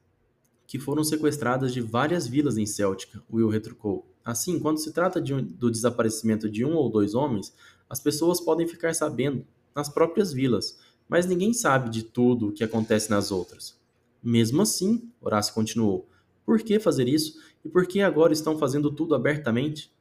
que 0.65 0.79
foram 0.79 1.03
sequestradas 1.03 1.73
de 1.73 1.81
várias 1.81 2.25
vilas 2.25 2.57
em 2.57 2.65
Céltica, 2.65 3.21
Will 3.31 3.49
retrucou. 3.49 4.09
Assim, 4.23 4.59
quando 4.59 4.77
se 4.77 4.93
trata 4.93 5.19
de 5.19 5.33
um, 5.33 5.43
do 5.43 5.69
desaparecimento 5.69 6.49
de 6.49 6.63
um 6.63 6.75
ou 6.75 6.89
dois 6.89 7.13
homens, 7.13 7.53
as 7.89 7.99
pessoas 7.99 8.39
podem 8.39 8.65
ficar 8.65 8.95
sabendo 8.95 9.45
nas 9.75 9.89
próprias 9.89 10.31
vilas, 10.31 10.79
mas 11.09 11.25
ninguém 11.25 11.53
sabe 11.53 11.89
de 11.89 12.03
tudo 12.03 12.47
o 12.47 12.51
que 12.53 12.63
acontece 12.63 13.09
nas 13.09 13.31
outras. 13.31 13.77
Mesmo 14.23 14.61
assim, 14.61 15.11
Horácio 15.19 15.53
continuou, 15.53 16.07
por 16.45 16.61
que 16.61 16.79
fazer 16.79 17.07
isso 17.07 17.37
e 17.65 17.69
por 17.69 17.85
que 17.85 18.01
agora 18.01 18.31
estão 18.31 18.57
fazendo 18.57 18.89
tudo 18.89 19.13
abertamente? 19.13 19.91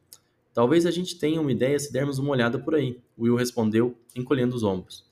Talvez 0.53 0.85
a 0.85 0.91
gente 0.91 1.17
tenha 1.17 1.41
uma 1.41 1.51
ideia 1.51 1.77
se 1.77 1.91
dermos 1.91 2.17
uma 2.17 2.31
olhada 2.31 2.59
por 2.59 2.75
aí, 2.75 3.01
Will 3.17 3.35
respondeu, 3.35 3.97
encolhendo 4.15 4.55
os 4.55 4.63
ombros. 4.63 5.05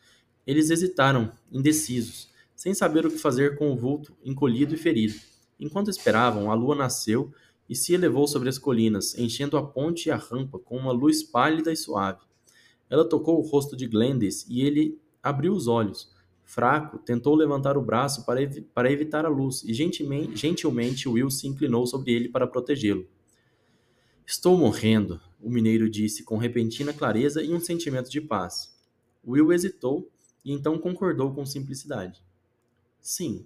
Eles 0.47 0.69
hesitaram, 0.69 1.31
indecisos 1.51 2.29
sem 2.59 2.73
saber 2.73 3.05
o 3.05 3.09
que 3.09 3.17
fazer 3.17 3.57
com 3.57 3.71
o 3.71 3.75
vulto 3.77 4.13
encolhido 4.21 4.75
e 4.75 4.77
ferido. 4.77 5.17
Enquanto 5.57 5.89
esperavam, 5.89 6.51
a 6.51 6.53
lua 6.53 6.75
nasceu 6.75 7.31
e 7.69 7.73
se 7.73 7.93
elevou 7.93 8.27
sobre 8.27 8.49
as 8.49 8.57
colinas, 8.57 9.17
enchendo 9.17 9.55
a 9.55 9.65
ponte 9.65 10.09
e 10.09 10.11
a 10.11 10.17
rampa 10.17 10.59
com 10.59 10.75
uma 10.75 10.91
luz 10.91 11.23
pálida 11.23 11.71
e 11.71 11.77
suave. 11.77 12.19
Ela 12.89 13.07
tocou 13.07 13.39
o 13.39 13.47
rosto 13.47 13.77
de 13.77 13.87
Glendes 13.87 14.45
e 14.49 14.59
ele 14.59 14.99
abriu 15.23 15.53
os 15.53 15.67
olhos. 15.67 16.13
Fraco, 16.43 16.99
tentou 16.99 17.33
levantar 17.33 17.77
o 17.77 17.81
braço 17.81 18.25
para, 18.25 18.41
para 18.73 18.91
evitar 18.91 19.25
a 19.25 19.29
luz 19.29 19.63
e 19.63 19.73
gentilmente 19.73 21.07
Will 21.07 21.29
se 21.29 21.47
inclinou 21.47 21.87
sobre 21.87 22.11
ele 22.11 22.27
para 22.27 22.45
protegê-lo. 22.45 23.07
Estou 24.27 24.57
morrendo, 24.57 25.21
o 25.41 25.49
mineiro 25.49 25.89
disse 25.89 26.25
com 26.25 26.35
repentina 26.35 26.91
clareza 26.91 27.41
e 27.41 27.53
um 27.53 27.59
sentimento 27.61 28.11
de 28.11 28.19
paz. 28.19 28.77
Will 29.25 29.53
hesitou 29.53 30.11
e 30.43 30.51
então 30.51 30.77
concordou 30.77 31.33
com 31.33 31.45
simplicidade. 31.45 32.21
Sim. 33.01 33.45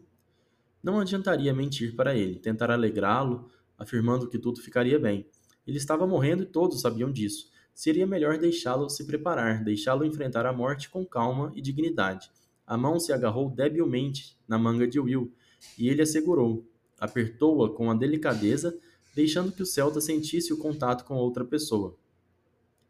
Não 0.82 1.00
adiantaria 1.00 1.54
mentir 1.54 1.96
para 1.96 2.16
ele, 2.16 2.40
tentar 2.40 2.70
alegrá-lo, 2.72 3.50
afirmando 3.78 4.30
que 4.30 4.40
tudo 4.40 4.62
ficaria 4.62 5.00
bem. 5.00 5.26
Ele 5.66 5.78
estava 5.78 6.06
morrendo 6.06 6.44
e 6.44 6.48
todos 6.48 6.82
sabiam 6.82 7.12
disso. 7.12 7.52
Seria 7.74 8.06
melhor 8.06 8.38
deixá-lo 8.38 8.90
se 8.90 9.06
preparar, 9.06 9.64
deixá-lo 9.64 10.06
enfrentar 10.06 10.46
a 10.46 10.54
morte 10.54 10.90
com 10.90 11.06
calma 11.06 11.52
e 11.56 11.62
dignidade. 11.62 12.30
A 12.68 12.78
mão 12.78 13.00
se 13.00 13.12
agarrou 13.12 13.50
debilmente 13.50 14.38
na 14.48 14.58
manga 14.58 14.88
de 14.88 15.00
Will 15.00 15.34
e 15.78 15.90
ele 15.90 16.02
a 16.02 16.06
segurou. 16.06 16.70
Apertou-a 17.00 17.74
com 17.74 17.90
a 17.90 17.94
delicadeza, 17.94 18.78
deixando 19.16 19.52
que 19.52 19.64
o 19.64 19.66
Celta 19.66 20.00
sentisse 20.00 20.54
o 20.54 20.58
contato 20.58 21.04
com 21.04 21.16
outra 21.16 21.44
pessoa. 21.44 21.98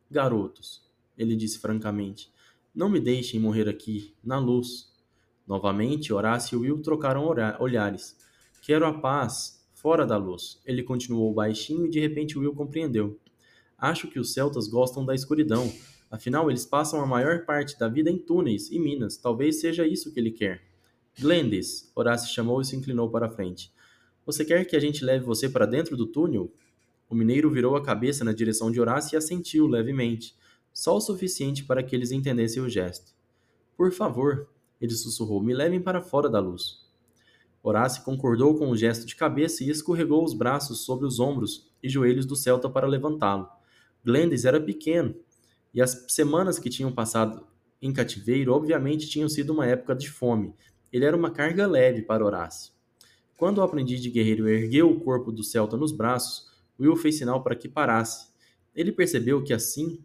Garotos, 0.09 0.87
ele 1.17 1.35
disse 1.35 1.59
francamente, 1.59 2.31
não 2.73 2.89
me 2.89 2.99
deixem 2.99 3.39
morrer 3.39 3.69
aqui, 3.69 4.15
na 4.23 4.37
luz. 4.39 4.92
Novamente, 5.47 6.13
Horácio 6.13 6.57
e 6.57 6.69
Will 6.69 6.81
trocaram 6.81 7.25
olhares. 7.59 8.17
Quero 8.61 8.85
a 8.85 8.93
paz, 8.93 9.65
fora 9.73 10.05
da 10.05 10.17
luz. 10.17 10.61
Ele 10.65 10.83
continuou 10.83 11.33
baixinho 11.33 11.85
e 11.85 11.89
de 11.89 11.99
repente 11.99 12.37
Will 12.39 12.53
compreendeu. 12.53 13.19
Acho 13.77 14.07
que 14.07 14.19
os 14.19 14.33
celtas 14.33 14.67
gostam 14.67 15.05
da 15.05 15.13
escuridão. 15.13 15.71
Afinal, 16.09 16.49
eles 16.49 16.65
passam 16.65 17.01
a 17.01 17.05
maior 17.05 17.45
parte 17.45 17.77
da 17.77 17.89
vida 17.89 18.09
em 18.09 18.17
túneis 18.17 18.71
e 18.71 18.79
minas. 18.79 19.17
Talvez 19.17 19.59
seja 19.59 19.85
isso 19.85 20.13
que 20.13 20.19
ele 20.19 20.31
quer. 20.31 20.61
Glendes, 21.19 21.91
Horácio 21.93 22.33
chamou 22.33 22.61
e 22.61 22.65
se 22.65 22.75
inclinou 22.75 23.09
para 23.09 23.25
a 23.25 23.29
frente. 23.29 23.73
Você 24.25 24.45
quer 24.45 24.63
que 24.65 24.75
a 24.75 24.79
gente 24.79 25.03
leve 25.03 25.25
você 25.25 25.49
para 25.49 25.65
dentro 25.65 25.97
do 25.97 26.05
túnel? 26.05 26.51
O 27.09 27.15
mineiro 27.15 27.51
virou 27.51 27.75
a 27.75 27.83
cabeça 27.83 28.23
na 28.23 28.31
direção 28.31 28.71
de 28.71 28.79
Horácio 28.79 29.15
e 29.15 29.17
assentiu 29.17 29.67
levemente, 29.67 30.35
só 30.71 30.95
o 30.95 31.01
suficiente 31.01 31.65
para 31.65 31.83
que 31.83 31.95
eles 31.95 32.11
entendessem 32.11 32.63
o 32.63 32.69
gesto. 32.69 33.13
Por 33.75 33.91
favor, 33.91 34.49
ele 34.83 34.93
sussurrou: 34.93 35.41
Me 35.41 35.53
levem 35.53 35.81
para 35.81 36.01
fora 36.01 36.29
da 36.29 36.41
luz. 36.41 36.83
Horácio 37.63 38.03
concordou 38.03 38.57
com 38.57 38.69
o 38.69 38.75
gesto 38.75 39.05
de 39.05 39.15
cabeça 39.15 39.63
e 39.63 39.69
escorregou 39.69 40.21
os 40.25 40.33
braços 40.33 40.81
sobre 40.81 41.07
os 41.07 41.21
ombros 41.21 41.71
e 41.81 41.87
joelhos 41.87 42.25
do 42.25 42.35
Celta 42.35 42.69
para 42.69 42.85
levantá-lo. 42.85 43.47
Glendes 44.03 44.43
era 44.43 44.59
pequeno, 44.59 45.15
e 45.73 45.81
as 45.81 46.05
semanas 46.09 46.59
que 46.59 46.69
tinham 46.69 46.91
passado 46.91 47.47
em 47.81 47.93
cativeiro 47.93 48.51
obviamente 48.51 49.07
tinham 49.07 49.29
sido 49.29 49.53
uma 49.53 49.65
época 49.65 49.95
de 49.95 50.09
fome. 50.09 50.53
Ele 50.91 51.05
era 51.05 51.15
uma 51.15 51.31
carga 51.31 51.65
leve 51.65 52.01
para 52.01 52.25
Horácio. 52.25 52.73
Quando 53.37 53.59
o 53.59 53.61
aprendiz 53.61 54.01
de 54.01 54.09
guerreiro 54.09 54.49
ergueu 54.49 54.91
o 54.91 54.99
corpo 54.99 55.31
do 55.31 55.45
Celta 55.45 55.77
nos 55.77 55.93
braços, 55.93 56.51
Will 56.77 56.97
fez 56.97 57.17
sinal 57.17 57.41
para 57.41 57.55
que 57.55 57.69
parasse. 57.69 58.27
Ele 58.75 58.91
percebeu 58.91 59.41
que 59.41 59.53
assim 59.53 60.03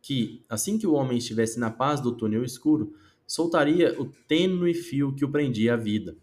que, 0.00 0.44
assim 0.48 0.78
que 0.78 0.86
o 0.86 0.92
homem 0.92 1.18
estivesse 1.18 1.58
na 1.58 1.70
paz 1.70 2.00
do 2.00 2.12
túnel 2.12 2.44
escuro, 2.44 2.94
soltaria 3.26 4.00
o 4.00 4.06
tênue 4.06 4.74
fio 4.74 5.14
que 5.14 5.24
o 5.24 5.30
prendia 5.30 5.74
à 5.74 5.76
vida. 5.76 6.16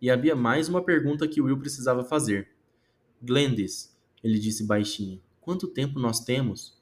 E 0.00 0.10
havia 0.10 0.36
mais 0.36 0.68
uma 0.68 0.82
pergunta 0.82 1.26
que 1.26 1.40
Will 1.40 1.58
precisava 1.58 2.04
fazer. 2.04 2.48
Glendes, 3.20 3.96
ele 4.22 4.38
disse 4.38 4.64
baixinho, 4.64 5.20
quanto 5.40 5.66
tempo 5.66 5.98
nós 5.98 6.20
temos? 6.20 6.78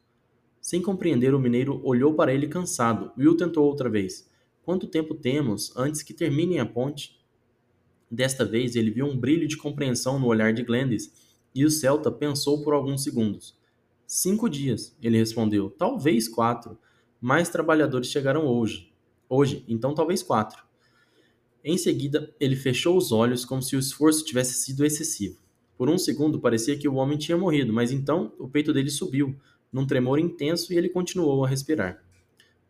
Sem 0.61 0.83
compreender, 0.83 1.35
o 1.35 1.39
mineiro 1.39 1.81
olhou 1.85 2.15
para 2.15 2.35
ele 2.35 2.49
cansado. 2.49 3.13
Will 3.17 3.37
tentou 3.37 3.65
outra 3.65 3.89
vez. 3.89 4.29
Quanto 4.63 4.89
tempo 4.89 5.15
temos 5.15 5.73
antes 5.77 6.03
que 6.03 6.13
terminem 6.13 6.59
a 6.59 6.67
ponte? 6.67 7.17
Desta 8.11 8.45
vez, 8.45 8.77
ele 8.77 8.91
viu 8.91 9.07
um 9.07 9.17
brilho 9.17 9.47
de 9.47 9.57
compreensão 9.57 10.19
no 10.19 10.27
olhar 10.27 10.53
de 10.53 10.63
Glendes 10.63 11.13
e 11.55 11.65
o 11.65 11.71
Celta 11.71 12.11
pensou 12.11 12.63
por 12.63 12.75
alguns 12.75 13.03
segundos. 13.03 13.57
Cinco 14.07 14.49
dias, 14.49 14.97
ele 15.03 15.19
respondeu. 15.19 15.71
Talvez 15.71 16.29
quatro. 16.29 16.79
Mais 17.21 17.49
trabalhadores 17.49 18.09
chegaram 18.09 18.47
hoje. 18.47 18.93
Hoje, 19.29 19.65
então 19.67 19.95
talvez 19.95 20.23
quatro. 20.23 20.65
Em 21.65 21.77
seguida, 21.77 22.33
ele 22.39 22.55
fechou 22.55 22.97
os 22.97 23.11
olhos 23.11 23.45
como 23.45 23.61
se 23.61 23.75
o 23.75 23.79
esforço 23.79 24.25
tivesse 24.25 24.55
sido 24.55 24.85
excessivo. 24.85 25.39
Por 25.77 25.91
um 25.91 25.99
segundo 25.99 26.41
parecia 26.41 26.79
que 26.79 26.89
o 26.89 26.95
homem 26.95 27.19
tinha 27.19 27.37
morrido, 27.37 27.73
mas 27.73 27.91
então 27.91 28.33
o 28.39 28.49
peito 28.49 28.73
dele 28.73 28.89
subiu, 28.89 29.37
num 29.73 29.87
tremor 29.87 30.19
intenso 30.19 30.73
e 30.73 30.77
ele 30.79 30.89
continuou 30.89 31.45
a 31.45 31.49
respirar. 31.49 32.03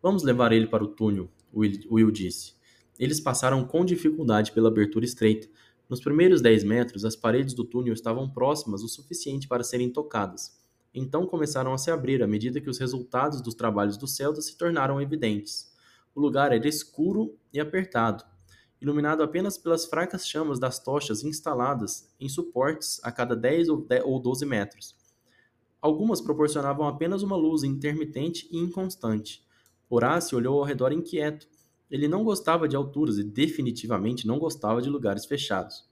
Vamos 0.01 0.23
levar 0.23 0.51
ele 0.51 0.67
para 0.67 0.83
o 0.83 0.87
túnel, 0.87 1.29
Will 1.53 2.11
disse. 2.11 2.53
Eles 2.99 3.19
passaram 3.19 3.63
com 3.65 3.85
dificuldade 3.85 4.51
pela 4.51 4.69
abertura 4.69 5.05
estreita. 5.05 5.47
Nos 5.87 6.01
primeiros 6.01 6.41
dez 6.41 6.63
metros, 6.63 7.05
as 7.05 7.15
paredes 7.15 7.53
do 7.53 7.63
túnel 7.63 7.93
estavam 7.93 8.29
próximas 8.29 8.83
o 8.83 8.89
suficiente 8.89 9.47
para 9.47 9.63
serem 9.63 9.89
tocadas. 9.89 10.57
Então 10.93 11.25
começaram 11.27 11.73
a 11.73 11.77
se 11.77 11.91
abrir 11.91 12.23
à 12.23 12.27
medida 12.27 12.59
que 12.59 12.69
os 12.69 12.79
resultados 12.79 13.41
dos 13.41 13.53
trabalhos 13.53 13.97
do 13.97 14.07
Celta 14.07 14.41
se 14.41 14.57
tornaram 14.57 14.99
evidentes. 14.99 15.71
O 16.17 16.19
lugar 16.19 16.51
era 16.51 16.67
escuro 16.67 17.37
e 17.53 17.59
apertado, 17.59 18.23
iluminado 18.81 19.21
apenas 19.21 19.55
pelas 19.55 19.85
fracas 19.85 20.27
chamas 20.27 20.57
das 20.57 20.79
tochas 20.79 21.23
instaladas 21.23 22.11
em 22.19 22.27
suportes 22.27 22.99
a 23.03 23.11
cada 23.11 23.35
10 23.35 23.69
ou 23.69 24.19
12 24.19 24.43
metros. 24.43 24.95
Algumas 25.79 26.19
proporcionavam 26.19 26.87
apenas 26.87 27.21
uma 27.21 27.35
luz 27.35 27.61
intermitente 27.61 28.49
e 28.51 28.57
inconstante. 28.57 29.45
Horácio 29.87 30.39
olhou 30.39 30.57
ao 30.57 30.65
redor 30.65 30.91
inquieto. 30.91 31.47
Ele 31.87 32.07
não 32.07 32.23
gostava 32.23 32.67
de 32.67 32.75
alturas 32.75 33.19
e 33.19 33.23
definitivamente 33.23 34.25
não 34.25 34.39
gostava 34.39 34.81
de 34.81 34.89
lugares 34.89 35.23
fechados. 35.23 35.87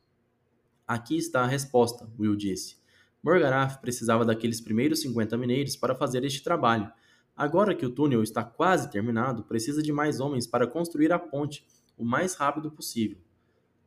Aqui 0.88 1.18
está 1.18 1.44
a 1.44 1.48
resposta, 1.48 2.10
Will 2.18 2.36
disse. 2.36 2.78
Morgaraf 3.22 3.78
precisava 3.78 4.26
daqueles 4.26 4.60
primeiros 4.60 5.02
50 5.02 5.38
mineiros 5.38 5.76
para 5.76 5.94
fazer 5.94 6.26
este 6.26 6.44
trabalho. 6.44 6.92
Agora 7.36 7.76
que 7.76 7.86
o 7.86 7.90
túnel 7.90 8.24
está 8.24 8.44
quase 8.44 8.90
terminado, 8.90 9.44
precisa 9.44 9.84
de 9.84 9.92
mais 9.92 10.22
homens 10.22 10.48
para 10.48 10.66
construir 10.66 11.12
a 11.12 11.20
ponte 11.20 11.68
o 11.98 12.06
mais 12.06 12.34
rápido 12.34 12.72
possível. 12.72 13.18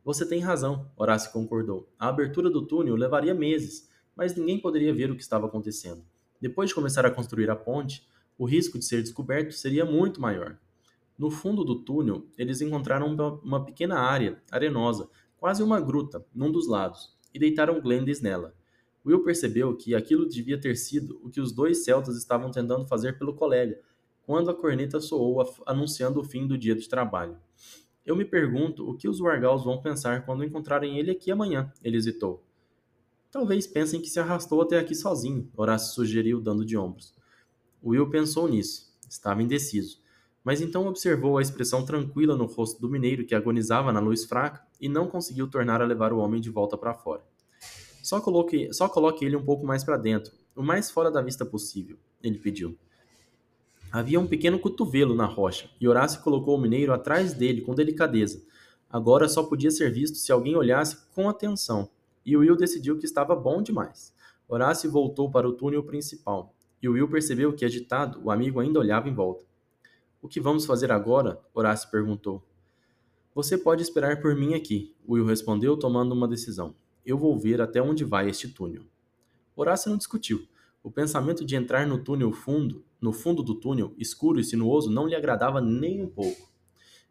Você 0.05 0.23
tem 0.23 0.39
razão, 0.39 0.89
Horácio 0.95 1.31
concordou. 1.31 1.89
A 1.97 2.09
abertura 2.09 2.49
do 2.49 2.65
túnel 2.65 2.95
levaria 2.95 3.33
meses, 3.33 3.89
mas 4.15 4.35
ninguém 4.35 4.59
poderia 4.59 4.93
ver 4.93 5.09
o 5.09 5.15
que 5.15 5.21
estava 5.21 5.47
acontecendo. 5.47 6.03
Depois 6.39 6.69
de 6.69 6.75
começar 6.75 7.05
a 7.05 7.11
construir 7.11 7.49
a 7.49 7.55
ponte, 7.55 8.07
o 8.37 8.45
risco 8.45 8.77
de 8.77 8.85
ser 8.85 9.01
descoberto 9.01 9.51
seria 9.51 9.83
muito 9.83 10.21
maior. 10.21 10.57
No 11.17 11.31
fundo 11.31 11.63
do 11.63 11.83
túnel, 11.83 12.27
eles 12.37 12.61
encontraram 12.61 13.13
uma 13.43 13.65
pequena 13.65 13.99
área 13.99 14.41
arenosa, 14.51 15.09
quase 15.37 15.63
uma 15.63 15.81
gruta, 15.81 16.25
num 16.33 16.51
dos 16.51 16.67
lados, 16.67 17.17
e 17.33 17.39
deitaram 17.39 17.81
Glendes 17.81 18.21
nela. 18.21 18.55
Will 19.05 19.23
percebeu 19.23 19.75
que 19.75 19.95
aquilo 19.95 20.27
devia 20.27 20.59
ter 20.59 20.75
sido 20.75 21.19
o 21.23 21.29
que 21.29 21.39
os 21.39 21.51
dois 21.51 21.83
celtas 21.83 22.17
estavam 22.17 22.51
tentando 22.51 22.85
fazer 22.87 23.17
pelo 23.17 23.33
colega, 23.33 23.79
quando 24.23 24.49
a 24.49 24.53
corneta 24.53 24.99
soou 24.99 25.43
anunciando 25.65 26.19
o 26.19 26.23
fim 26.23 26.45
do 26.45 26.57
dia 26.57 26.75
de 26.75 26.87
trabalho. 26.87 27.37
Eu 28.05 28.15
me 28.15 28.25
pergunto 28.25 28.89
o 28.89 28.95
que 28.95 29.07
os 29.07 29.19
Wargals 29.19 29.63
vão 29.63 29.81
pensar 29.81 30.25
quando 30.25 30.43
encontrarem 30.43 30.97
ele 30.97 31.11
aqui 31.11 31.31
amanhã, 31.31 31.71
ele 31.83 31.97
hesitou. 31.97 32.43
Talvez 33.31 33.67
pensem 33.67 34.01
que 34.01 34.09
se 34.09 34.19
arrastou 34.19 34.61
até 34.61 34.79
aqui 34.79 34.95
sozinho, 34.95 35.49
Horácio 35.55 35.93
sugeriu, 35.93 36.41
dando 36.41 36.65
de 36.65 36.75
ombros. 36.75 37.13
Will 37.83 38.09
pensou 38.09 38.47
nisso. 38.47 38.89
Estava 39.07 39.41
indeciso. 39.41 40.01
Mas 40.43 40.61
então 40.61 40.87
observou 40.87 41.37
a 41.37 41.41
expressão 41.41 41.85
tranquila 41.85 42.35
no 42.35 42.45
rosto 42.45 42.81
do 42.81 42.89
mineiro 42.89 43.25
que 43.25 43.35
agonizava 43.35 43.91
na 43.91 43.99
luz 43.99 44.25
fraca 44.25 44.65
e 44.79 44.89
não 44.89 45.07
conseguiu 45.07 45.47
tornar 45.47 45.81
a 45.81 45.85
levar 45.85 46.11
o 46.11 46.17
homem 46.17 46.41
de 46.41 46.49
volta 46.49 46.77
para 46.77 46.93
fora. 46.93 47.23
Só 48.01 48.21
coloque, 48.21 48.73
só 48.73 48.87
coloque 48.87 49.25
ele 49.25 49.35
um 49.35 49.43
pouco 49.43 49.65
mais 49.65 49.83
para 49.83 49.97
dentro, 49.97 50.33
o 50.55 50.63
mais 50.63 50.89
fora 50.89 51.11
da 51.11 51.21
vista 51.21 51.45
possível, 51.45 51.97
ele 52.23 52.37
pediu. 52.37 52.77
Havia 53.91 54.19
um 54.19 54.27
pequeno 54.27 54.59
cotovelo 54.59 55.15
na 55.15 55.25
rocha, 55.25 55.69
e 55.79 55.87
Horácio 55.87 56.21
colocou 56.21 56.55
o 56.55 56.61
mineiro 56.61 56.93
atrás 56.93 57.33
dele 57.33 57.61
com 57.61 57.73
delicadeza. 57.73 58.41
Agora 58.89 59.27
só 59.27 59.43
podia 59.43 59.71
ser 59.71 59.91
visto 59.91 60.17
se 60.17 60.31
alguém 60.31 60.55
olhasse 60.55 60.97
com 61.13 61.29
atenção 61.29 61.89
e 62.25 62.37
Will 62.37 62.55
decidiu 62.55 62.97
que 62.97 63.05
estava 63.05 63.35
bom 63.35 63.61
demais. 63.61 64.13
Horácio 64.47 64.91
voltou 64.91 65.31
para 65.31 65.47
o 65.47 65.53
túnel 65.53 65.83
principal, 65.83 66.53
e 66.81 66.87
Will 66.87 67.09
percebeu 67.09 67.53
que, 67.53 67.65
agitado, 67.65 68.21
o 68.23 68.29
amigo 68.29 68.59
ainda 68.59 68.79
olhava 68.79 69.09
em 69.09 69.13
volta. 69.13 69.43
O 70.21 70.27
que 70.27 70.39
vamos 70.39 70.65
fazer 70.65 70.91
agora? 70.91 71.39
Horácio 71.53 71.89
perguntou. 71.89 72.43
Você 73.33 73.57
pode 73.57 73.81
esperar 73.81 74.21
por 74.21 74.35
mim 74.35 74.53
aqui, 74.53 74.93
Will 75.07 75.25
respondeu, 75.25 75.77
tomando 75.77 76.13
uma 76.13 76.27
decisão. 76.27 76.75
Eu 77.05 77.17
vou 77.17 77.37
ver 77.37 77.61
até 77.61 77.81
onde 77.81 78.03
vai 78.03 78.29
este 78.29 78.47
túnel. 78.49 78.83
Horácio 79.55 79.89
não 79.89 79.97
discutiu. 79.97 80.47
O 80.81 80.89
pensamento 80.89 81.43
de 81.43 81.55
entrar 81.55 81.85
no 81.85 82.03
túnel 82.03 82.31
fundo, 82.31 82.85
no 83.01 83.11
fundo 83.11 83.43
do 83.43 83.55
túnel, 83.55 83.93
escuro 83.97 84.39
e 84.39 84.43
sinuoso, 84.43 84.89
não 84.89 85.07
lhe 85.07 85.15
agradava 85.15 85.59
nem 85.59 86.01
um 86.01 86.09
pouco. 86.09 86.49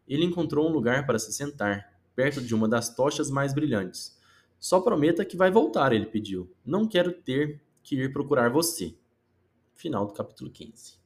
Ele 0.07 0.24
encontrou 0.24 0.68
um 0.68 0.72
lugar 0.72 1.07
para 1.07 1.18
se 1.18 1.33
sentar, 1.33 2.01
perto 2.16 2.40
de 2.40 2.55
uma 2.55 2.66
das 2.66 2.94
tochas 2.94 3.31
mais 3.31 3.53
brilhantes. 3.53 4.18
Só 4.59 4.81
prometa 4.81 5.24
que 5.24 5.37
vai 5.37 5.51
voltar, 5.51 5.92
ele 5.92 6.07
pediu. 6.07 6.51
Não 6.64 6.88
quero 6.88 7.12
ter 7.12 7.61
que 7.83 7.96
ir 7.96 8.12
procurar 8.12 8.51
você. 8.51 8.94
Final 9.74 10.07
do 10.07 10.12
capítulo 10.12 10.51
15. 10.51 10.97